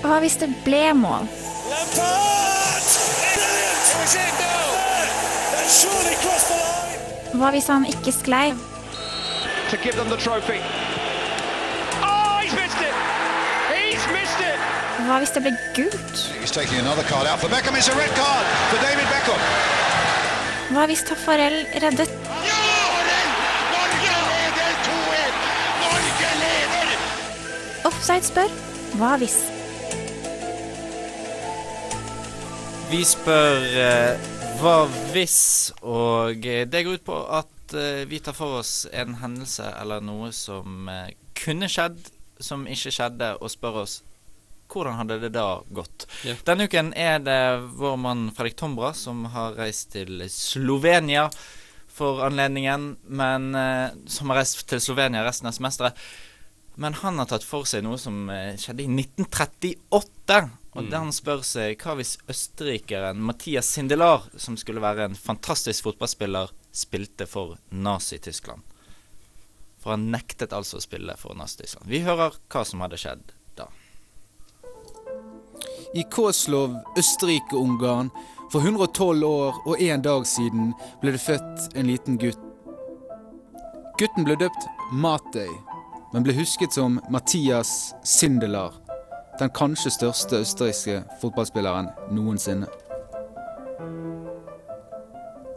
Hva 0.00 0.16
hvis 0.20 0.36
det 0.40 0.48
ble 0.64 0.86
mål? 0.96 1.39
Hva 7.34 7.50
hvis 7.54 7.66
han 7.66 7.86
ikke 7.86 8.12
sklei? 8.12 8.52
to 9.70 9.76
give 9.76 9.94
them 9.94 10.08
the 10.08 10.16
trophy. 10.16 10.58
Oh, 12.02 12.40
he's 12.42 12.54
missed 12.60 12.80
it! 12.88 12.94
He's 13.70 14.04
missed 14.16 14.40
it! 14.50 14.58
Hva 15.06 15.20
hvis 15.22 15.30
det 15.36 15.42
ble 15.44 15.52
gult? 15.76 16.16
He's 16.40 16.50
taking 16.50 16.78
another 16.82 17.04
card 17.06 17.26
out 17.30 17.38
for 17.38 17.48
Beckham. 17.54 17.78
It's 17.78 17.86
a 17.86 17.94
red 17.94 18.10
card 18.18 18.46
for 18.70 18.78
David 18.82 19.06
Beckham. 19.12 19.40
Hva 20.74 20.88
hvis 20.90 21.06
Taffarel 21.06 21.62
reddet 21.82 22.10
Offside 27.86 28.26
spør 28.26 28.50
hva 28.98 29.14
hvis? 29.22 29.38
Vi 32.90 33.04
spør 33.06 33.64
eh, 33.78 34.30
hva 34.58 34.74
hvis, 35.14 35.70
og 35.86 36.42
eh, 36.42 36.64
det 36.66 36.80
går 36.82 36.98
ut 36.98 37.04
på 37.06 37.18
at 37.38 37.74
eh, 37.78 38.02
vi 38.10 38.18
tar 38.18 38.34
for 38.34 38.58
oss 38.58 38.82
en 38.90 39.14
hendelse 39.20 39.68
eller 39.78 40.02
noe 40.02 40.32
som 40.34 40.88
eh, 40.90 41.12
kunne 41.38 41.68
skjedd, 41.70 42.00
som 42.42 42.66
ikke 42.66 42.90
skjedde, 42.96 43.28
og 43.38 43.52
spør 43.52 43.84
oss 43.84 44.00
hvordan 44.70 44.98
hadde 44.98 45.20
det 45.22 45.30
da 45.36 45.60
gått? 45.70 46.08
Ja. 46.26 46.34
Denne 46.46 46.66
uken 46.66 46.90
er 46.98 47.22
det 47.22 47.40
vår 47.78 47.94
mann 48.02 48.28
Fredrik 48.34 48.58
Tombra 48.58 48.90
som 48.98 49.22
har 49.36 49.54
reist 49.58 49.92
til 49.94 50.26
Slovenia 50.26 51.28
for 51.94 52.24
anledningen, 52.26 52.96
men 53.06 53.52
eh, 53.54 53.86
som 54.10 54.34
har 54.34 54.42
reist 54.42 54.66
til 54.66 54.82
Slovenia 54.82 55.22
resten 55.26 55.46
av 55.50 55.54
semesteret. 55.54 55.98
Men 56.80 56.98
han 57.04 57.22
har 57.22 57.30
tatt 57.30 57.46
for 57.46 57.70
seg 57.70 57.86
noe 57.86 58.02
som 58.02 58.26
eh, 58.34 58.56
skjedde 58.58 58.86
i 58.86 58.90
1938. 58.90 60.42
Og 60.74 60.84
Mm. 60.84 60.90
den 60.90 61.12
spør 61.12 61.42
seg 61.42 61.78
hva 61.82 61.96
hvis 61.98 62.16
østerrikeren 62.30 63.18
Mathias 63.18 63.66
Sindelar, 63.66 64.22
som 64.36 64.56
skulle 64.56 64.80
være 64.80 65.04
en 65.04 65.14
fantastisk 65.18 65.82
fotballspiller, 65.82 66.50
spilte 66.72 67.26
for 67.26 67.58
Nazi-Tyskland? 67.72 68.62
For 69.80 69.90
han 69.96 70.10
nektet 70.12 70.52
altså 70.52 70.76
å 70.78 70.80
spille 70.84 71.16
for 71.16 71.34
Nazi-Tyskland. 71.34 71.86
Vi 71.88 72.00
hører 72.06 72.36
hva 72.48 72.64
som 72.64 72.80
hadde 72.80 72.96
skjedd 73.00 73.32
da. 73.56 73.66
I 75.94 76.04
Koslov, 76.04 76.76
Østerrike-Ungarn, 76.96 78.10
for 78.52 78.60
112 78.60 79.24
år 79.26 79.60
og 79.66 79.80
en 79.82 80.02
dag 80.02 80.24
siden 80.26 80.72
ble 81.02 81.12
det 81.14 81.22
født 81.22 81.76
en 81.78 81.86
liten 81.86 82.18
gutt. 82.18 82.38
Gutten 83.98 84.24
ble 84.24 84.36
døpt 84.40 84.66
Matei, 84.92 85.48
men 86.12 86.24
ble 86.26 86.34
husket 86.34 86.72
som 86.74 87.00
Mathias 87.10 87.92
Sindelar. 88.02 88.79
Den 89.40 89.52
kanskje 89.56 89.90
største 89.94 90.42
østerrikske 90.44 91.00
fotballspilleren 91.22 91.88
noensinne. 92.12 92.68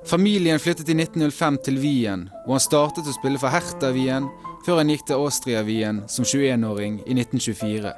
Familien 0.07 0.59
flyttet 0.59 0.89
i 0.89 0.95
1905 0.95 1.57
til 1.65 1.79
Wien, 1.79 2.29
hvor 2.45 2.57
han 2.57 2.63
startet 2.63 3.07
å 3.07 3.15
spille 3.15 3.39
for 3.39 3.51
Hertha 3.51 3.91
Wien, 3.95 4.29
før 4.65 4.79
han 4.79 4.91
gikk 4.91 5.05
til 5.07 5.19
Austria 5.19 5.63
Wien 5.67 6.01
som 6.11 6.27
21-åring 6.27 7.01
i 7.03 7.15
1924. 7.15 7.93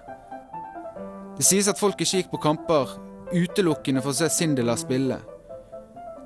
Det 1.37 1.45
sies 1.45 1.69
at 1.69 1.81
folk 1.81 2.01
ikke 2.01 2.21
gikk 2.21 2.33
på 2.33 2.41
kamper 2.45 2.97
utelukkende 3.33 4.01
for 4.01 4.13
å 4.13 4.17
se 4.17 4.29
Sindela 4.33 4.77
spille. 4.79 5.19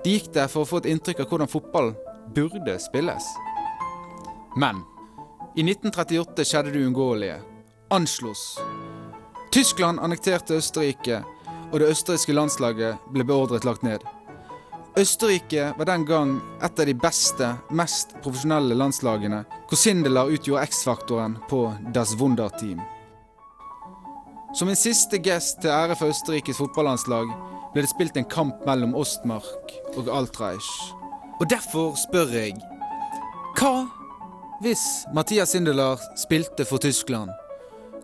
De 0.04 0.15
gikk 0.15 0.32
der 0.36 0.52
for 0.52 0.63
å 0.63 0.69
få 0.69 0.84
et 0.84 0.91
inntrykk 0.93 1.24
av 1.24 1.32
hvordan 1.32 1.52
fotball 1.52 1.93
burde 2.36 2.78
spilles. 2.80 3.32
Men 4.60 4.84
i 5.56 5.65
1938 5.67 6.48
skjedde 6.48 6.76
det 6.76 6.84
uunngåelige. 6.86 7.41
Anschluss. 7.91 8.54
Tyskland 9.51 9.99
annekterte 9.99 10.53
Østerrike, 10.53 11.23
og 11.71 11.79
det 11.81 11.89
østerrikske 11.89 12.33
landslaget 12.33 13.09
ble 13.13 13.25
beordret 13.25 13.65
lagt 13.65 13.81
ned. 13.81 14.03
Østerrike 14.97 15.71
var 15.77 15.89
den 15.89 16.05
gang 16.05 16.35
et 16.62 16.79
av 16.79 16.85
de 16.85 16.93
beste, 16.93 17.47
mest 17.73 18.13
profesjonelle 18.21 18.77
landslagene, 18.77 19.41
hvor 19.69 19.81
Sindelar 19.81 20.29
utgjorde 20.29 20.67
X-faktoren 20.69 21.39
på 21.49 21.63
Das 21.95 22.13
Wunder-team. 22.19 22.81
Som 24.53 24.69
en 24.69 24.77
siste 24.77 25.17
gest 25.17 25.62
til 25.62 25.73
ære 25.73 25.97
for 25.97 26.13
Østerrikes 26.13 26.62
fotballandslag 26.62 27.33
ble 27.73 27.85
det 27.85 27.89
spilt 27.89 28.17
en 28.17 28.29
kamp 28.29 28.65
mellom 28.69 28.93
Ostmark 28.97 29.75
og 29.95 30.09
Altreich. 30.13 30.69
Og 31.39 31.49
derfor 31.49 31.95
spør 31.97 32.33
jeg 32.38 32.57
Hva 33.57 33.88
hvis 34.62 35.05
Mathias 35.15 35.55
Sindelar 35.55 36.01
spilte 36.19 36.65
for 36.67 36.77
Tyskland? 36.77 37.31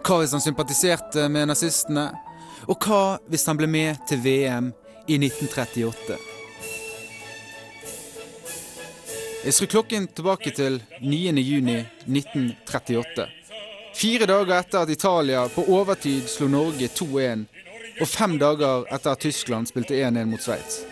Hva 0.06 0.20
hvis 0.22 0.36
han 0.38 0.44
sympatiserte 0.44 1.24
med 1.34 1.48
nazistene? 1.50 2.12
Og 2.70 2.78
hva 2.86 3.18
hvis 3.26 3.48
han 3.50 3.58
ble 3.58 3.66
med 3.70 3.98
til 4.06 4.20
VM 4.22 4.68
i 5.10 5.18
1938? 5.18 6.18
Jeg 9.46 9.54
skrur 9.54 9.68
klokken 9.72 10.08
tilbake 10.14 10.52
til 10.54 10.84
9.6.1938. 11.02 13.26
Fire 13.98 14.26
dager 14.30 14.60
etter 14.60 14.80
at 14.84 14.90
Italia 14.94 15.48
på 15.50 15.66
overtid 15.74 16.30
slo 16.30 16.48
Norge 16.54 16.88
2-1, 17.02 17.46
og 18.02 18.08
fem 18.10 18.38
dager 18.42 18.86
etter 18.94 19.10
at 19.16 19.22
Tyskland 19.26 19.68
spilte 19.74 19.98
1-1 19.98 20.26
mot 20.30 20.42
Sveits. 20.42 20.86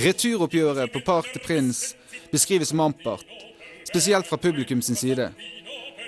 Returoppgjøret 0.00 0.92
på 0.92 1.00
Parc 1.04 1.32
de 1.34 1.40
Prince 1.44 1.96
beskrives 2.32 2.68
som 2.72 2.80
ampert, 2.80 3.26
spesielt 3.84 4.26
fra 4.28 4.36
publikum 4.40 4.82
sin 4.84 4.96
side. 4.96 5.32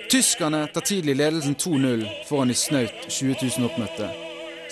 Tyskerne 0.09 0.67
tar 0.67 0.81
tidlig 0.81 1.15
ledelsen 1.15 1.55
2-0 1.55 2.05
foran 2.27 2.51
i 2.51 2.53
snaut 2.53 3.07
20 3.07 3.35
000 3.57 3.65
oppmøtte. 3.69 4.09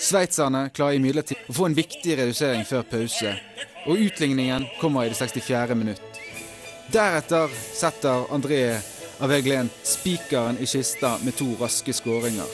Sveitserne 0.02 0.68
klarer 0.74 0.98
imidlertid 0.98 1.48
å 1.48 1.54
få 1.56 1.68
en 1.68 1.76
viktig 1.76 2.16
redusering 2.18 2.64
før 2.66 2.82
pause, 2.90 3.34
og 3.86 4.00
utligningen 4.02 4.66
kommer 4.80 5.06
i 5.06 5.12
det 5.12 5.18
64. 5.18 5.76
minutt. 5.78 6.20
Deretter 6.92 7.52
setter 7.72 8.26
André 8.34 8.64
Aveglen 9.22 9.70
spikeren 9.86 10.58
i 10.58 10.66
kista 10.66 11.16
med 11.22 11.36
to 11.38 11.52
raske 11.60 11.94
skåringer. 11.94 12.48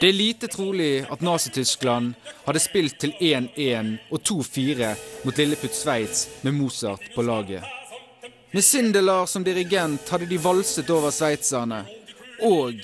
Det 0.00 0.08
er 0.08 0.18
lite 0.18 0.50
trolig 0.52 1.06
at 1.10 1.22
Nazi-Tyskland 1.22 2.12
hadde 2.44 2.60
spilt 2.62 2.98
til 3.00 3.14
1-1 3.20 3.94
og 4.10 4.20
2-4 4.20 4.90
mot 5.24 5.38
lilleputt 5.38 5.74
Sveits 5.74 6.26
med 6.42 6.54
Mozart 6.58 7.10
på 7.14 7.22
laget. 7.22 7.83
Med 8.54 8.64
Sindelar 8.64 9.26
som 9.26 9.44
dirigent 9.44 10.08
hadde 10.08 10.26
de 10.30 10.36
valset 10.38 10.90
over 10.94 11.10
sveitserne. 11.10 11.80
Og 12.46 12.78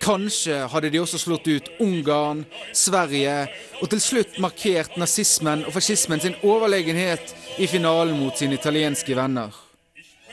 kanskje 0.00 0.62
hadde 0.72 0.88
de 0.88 1.00
også 1.02 1.18
slått 1.20 1.48
ut 1.50 1.66
Ungarn, 1.84 2.46
Sverige 2.72 3.34
og 3.82 3.90
til 3.92 4.00
slutt 4.00 4.38
markert 4.40 4.94
nazismen 4.96 5.66
og 5.66 5.74
fascismen 5.74 6.22
sin 6.24 6.38
overlegenhet 6.40 7.34
i 7.60 7.68
finalen 7.68 8.16
mot 8.16 8.40
sine 8.40 8.56
italienske 8.56 9.12
venner. 9.18 9.52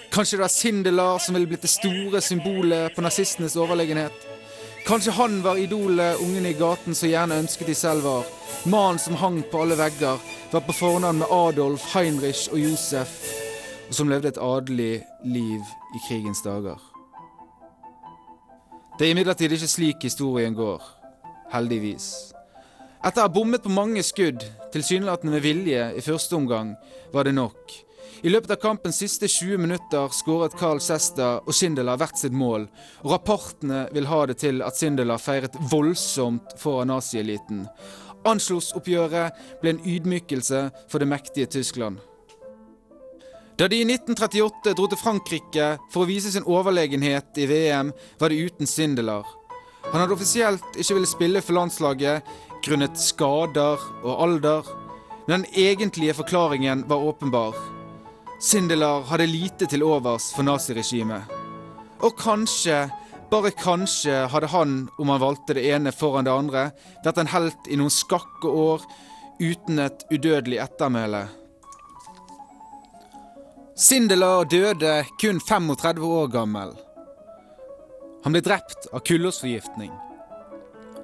Kanskje 0.07 0.37
det 0.37 0.45
var 0.45 0.53
Sindelar 0.55 1.19
som 1.19 1.35
ville 1.35 1.49
blitt 1.51 1.67
det 1.67 1.73
store 1.73 2.21
symbolet 2.23 2.95
på 2.95 3.03
nazistenes 3.03 3.57
overlegenhet. 3.59 4.15
Kanskje 4.87 5.17
han 5.17 5.41
var 5.43 5.59
idolet 5.59 6.21
ungene 6.23 6.53
i 6.53 6.59
gaten 6.61 6.95
så 6.95 7.11
gjerne 7.11 7.41
ønsket 7.41 7.67
de 7.67 7.75
selv 7.75 8.07
var. 8.07 8.23
Mannen 8.63 9.03
som 9.03 9.19
hang 9.19 9.43
på 9.51 9.65
alle 9.65 9.75
vegger, 9.75 10.23
var 10.55 10.63
på 10.63 10.77
fornavn 10.79 11.19
med 11.25 11.35
Adolf, 11.41 11.89
Heinrich 11.91 12.47
og 12.53 12.63
Josef, 12.63 13.19
og 13.87 13.95
som 13.95 14.09
levde 14.11 14.31
et 14.31 14.41
adelig 14.41 15.01
liv 15.23 15.61
i 15.95 16.03
krigens 16.07 16.43
dager. 16.45 16.79
Det 18.97 19.07
er 19.07 19.13
imidlertid 19.13 19.53
ikke 19.53 19.69
slik 19.69 20.07
historien 20.07 20.55
går. 20.57 20.81
Heldigvis. 21.53 22.07
Etter 23.05 23.21
å 23.21 23.27
ha 23.27 23.31
bommet 23.31 23.63
på 23.63 23.71
mange 23.71 24.01
skudd, 24.03 24.41
tilsynelatende 24.73 25.35
med 25.35 25.45
vilje 25.45 25.83
i 25.95 26.01
første 26.03 26.35
omgang, 26.35 26.73
var 27.13 27.27
det 27.27 27.35
nok. 27.37 27.75
I 28.25 28.31
løpet 28.33 28.55
av 28.55 28.61
kampens 28.63 28.97
siste 28.97 29.29
20 29.29 29.61
minutter 29.61 30.09
skåret 30.17 30.55
Carl 30.57 30.81
Sesta 30.81 31.35
og 31.43 31.53
Sindelar 31.53 31.99
hvert 32.01 32.17
sitt 32.17 32.33
mål, 32.33 32.65
og 33.05 33.13
rapportene 33.13 33.85
vil 33.93 34.09
ha 34.09 34.23
det 34.25 34.39
til 34.41 34.63
at 34.65 34.79
Sindelar 34.79 35.21
feiret 35.21 35.55
voldsomt 35.69 36.57
foran 36.57 36.89
nazieliten. 36.89 37.67
Anschluss-oppgjøret 38.27 39.37
ble 39.61 39.75
en 39.75 39.83
ydmykelse 39.85 40.63
for 40.89 41.03
det 41.03 41.11
mektige 41.13 41.53
Tyskland. 41.59 42.01
Da 43.57 43.65
de 43.67 43.79
i 43.81 43.85
1938 43.89 44.75
dro 44.77 44.85
til 44.85 44.99
Frankrike 45.01 45.67
for 45.89 46.03
å 46.03 46.07
vise 46.07 46.29
sin 46.29 46.45
overlegenhet 46.45 47.39
i 47.41 47.47
VM, 47.49 47.87
var 48.21 48.29
det 48.29 48.37
uten 48.37 48.69
Sindelar. 48.69 49.25
Han 49.87 49.97
hadde 49.97 50.13
offisielt 50.13 50.77
ikke 50.77 50.99
villet 50.99 51.09
spille 51.09 51.41
for 51.41 51.57
landslaget 51.57 52.27
grunnet 52.61 52.99
skader 53.01 53.81
og 54.03 54.21
alder, 54.27 54.69
men 55.25 55.41
den 55.41 55.47
egentlige 55.57 56.13
forklaringen 56.19 56.83
var 56.85 57.01
åpenbar. 57.09 57.57
Sindelar 58.37 59.07
hadde 59.09 59.25
lite 59.31 59.65
til 59.65 59.87
overs 59.87 60.29
for 60.35 60.45
naziregimet. 60.45 61.25
Og 62.05 62.13
kanskje, 62.21 62.83
bare 63.33 63.55
kanskje, 63.57 64.27
hadde 64.29 64.51
han, 64.53 64.77
om 65.01 65.09
han 65.09 65.23
valgte 65.25 65.57
det 65.57 65.65
ene 65.71 65.95
foran 65.95 66.29
det 66.29 66.35
andre, 66.35 66.69
vært 67.01 67.25
en 67.25 67.33
helt 67.33 67.73
i 67.73 67.81
noen 67.81 67.89
skakke 67.89 68.53
år 68.53 68.85
uten 69.41 69.81
et 69.81 70.05
udødelig 70.13 70.61
ettermæle. 70.61 71.25
Sindelar 73.77 74.45
døde 74.45 75.05
kun 75.21 75.39
35 75.39 76.05
år 76.05 76.27
gammel. 76.27 76.71
Han 78.23 78.33
ble 78.33 78.41
drept 78.41 78.87
av 78.89 79.03
kullosforgiftning. 79.05 79.91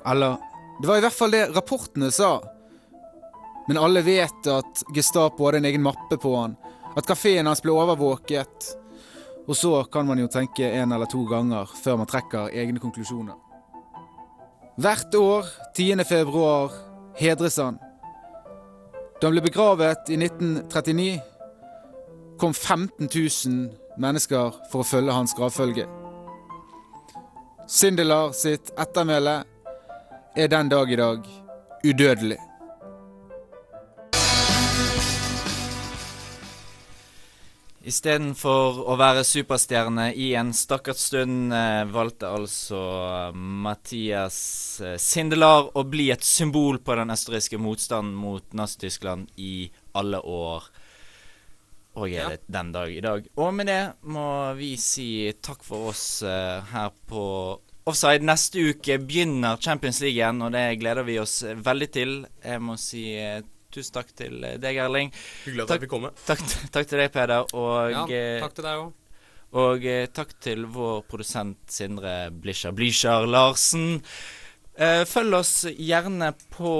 Eller, 0.09 0.39
det 0.81 0.88
var 0.89 0.97
i 0.97 1.03
hvert 1.05 1.13
fall 1.13 1.36
det 1.36 1.43
rapportene 1.53 2.09
sa. 2.12 2.39
Men 3.67 3.77
alle 3.77 4.01
vet 4.01 4.49
at 4.49 4.81
Gestapo 4.95 5.45
hadde 5.45 5.62
en 5.62 5.67
egen 5.69 5.86
mappe 5.86 6.17
på 6.17 6.31
han, 6.33 6.55
at 6.97 7.05
kafeen 7.05 7.45
hans 7.45 7.62
ble 7.62 7.75
overvåket. 7.77 8.71
Og 9.45 9.53
så 9.59 9.75
kan 9.93 10.09
man 10.09 10.23
jo 10.23 10.31
tenke 10.33 10.65
en 10.65 10.95
eller 10.97 11.12
to 11.12 11.21
ganger 11.29 11.69
før 11.77 11.99
man 12.01 12.09
trekker 12.09 12.55
egne 12.57 12.81
konklusjoner. 12.81 13.38
Hvert 14.81 15.13
år 15.13 15.45
10. 15.77 16.02
februar 16.10 16.73
hedres 17.21 17.60
han. 17.62 17.77
Da 19.21 19.29
han 19.29 19.37
ble 19.37 19.45
begravet 19.45 20.10
i 20.10 20.17
1939, 20.17 21.21
kom 22.44 22.54
15 22.54 23.08
000 23.46 24.00
mennesker 24.04 24.56
for 24.67 24.83
å 24.83 24.87
følge 24.87 25.13
hans 25.15 25.31
gravfølge. 25.37 25.85
Sindelar 27.71 28.33
sitt 28.35 28.73
ettermæle 28.75 29.37
er 30.35 30.50
den 30.52 30.71
dag 30.73 30.91
i 30.91 30.98
dag 31.00 31.29
udødelig. 31.87 32.39
Istedenfor 37.87 38.83
å 38.91 39.00
være 39.00 39.23
superstjerne 39.23 40.12
i 40.12 40.33
en 40.35 40.52
stakkars 40.52 41.08
stund, 41.13 41.56
eh, 41.56 41.87
valgte 41.96 42.27
altså 42.27 42.83
Mathias 43.31 44.81
eh, 44.83 45.00
Sindelar 45.00 45.71
å 45.79 45.87
bli 45.87 46.12
et 46.12 46.27
symbol 46.27 46.83
på 46.83 47.00
den 47.00 47.15
østerrikske 47.15 47.56
motstanden 47.56 48.15
mot 48.19 48.52
Nazi-Tyskland 48.52 49.31
i 49.39 49.69
alle 49.96 50.19
år. 50.19 50.73
Og 51.96 52.10
er 52.10 52.29
det 52.33 52.39
den 52.50 52.71
dag 52.73 52.89
i 52.89 53.02
dag. 53.06 53.25
Og 53.37 53.52
med 53.54 53.67
det 53.69 53.81
må 54.10 54.25
vi 54.58 54.71
si 54.81 55.08
takk 55.46 55.62
for 55.65 55.91
oss 55.91 56.23
eh, 56.25 56.63
her 56.73 56.89
på 57.10 57.25
Offside. 57.85 58.23
Neste 58.25 58.63
uke 58.71 58.96
begynner 59.04 59.60
Champions 59.62 60.00
League 60.02 60.15
igjen, 60.17 60.39
og 60.41 60.54
det 60.56 60.63
gleder 60.81 61.04
vi 61.06 61.19
oss 61.21 61.41
veldig 61.44 61.89
til. 61.94 62.13
Jeg 62.41 62.62
må 62.63 62.77
si 62.81 63.04
eh, 63.19 63.41
tusen 63.73 63.94
takk 64.00 64.10
til 64.17 64.39
eh, 64.48 64.56
deg, 64.63 64.79
Erling. 64.85 65.12
Hyggelig 65.46 65.65
at 65.67 65.75
jeg 65.75 65.83
fikk 65.85 65.91
komme. 65.94 66.13
Takk, 66.25 66.41
takk 66.73 66.89
til 66.89 67.04
deg, 67.04 67.12
Peder. 67.13 67.46
Og, 67.54 67.91
Ja, 67.94 68.06
takk 68.46 68.56
til 68.58 68.67
deg 68.69 68.83
òg. 68.85 68.94
og 69.65 69.85
eh, 69.85 70.08
takk 70.15 70.33
til 70.41 70.65
vår 70.73 71.04
produsent 71.12 71.60
Sindre 71.69 72.15
Blischer 72.33 73.27
Larsen. 73.29 74.00
Eh, 74.73 75.04
følg 75.06 75.37
oss 75.37 75.54
gjerne 75.77 76.31
på 76.56 76.73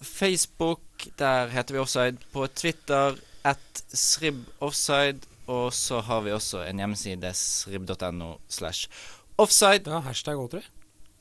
Facebook. 0.00 0.80
Der 1.20 1.50
heter 1.52 1.74
vi 1.76 1.82
Offside. 1.82 2.16
På 2.32 2.46
Twitter 2.48 3.18
at 3.44 3.84
sriboffside. 3.92 5.20
Og 5.46 5.74
så 5.76 6.00
har 6.00 6.22
vi 6.24 6.32
også 6.32 6.62
en 6.64 6.78
hjemmeside, 6.80 7.34
srib.no 7.36 8.30
slash 8.48 8.88
offside. 9.36 9.84
Ja, 9.90 10.00
hashtag 10.06 10.40
òg, 10.40 10.48
tror 10.54 10.62
jeg. 10.62 10.70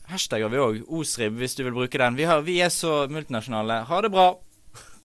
Hashtag 0.08 0.46
har 0.46 0.52
vi 0.52 0.62
òg. 0.64 0.80
Osrib, 0.88 1.36
hvis 1.40 1.56
du 1.60 1.64
vil 1.66 1.76
bruke 1.76 2.00
den. 2.00 2.16
Vi, 2.16 2.24
har, 2.28 2.44
vi 2.48 2.60
er 2.64 2.72
så 2.72 3.04
multinasjonale. 3.12 3.82
Ha 3.90 4.02
det 4.06 4.12
bra. 4.14 4.30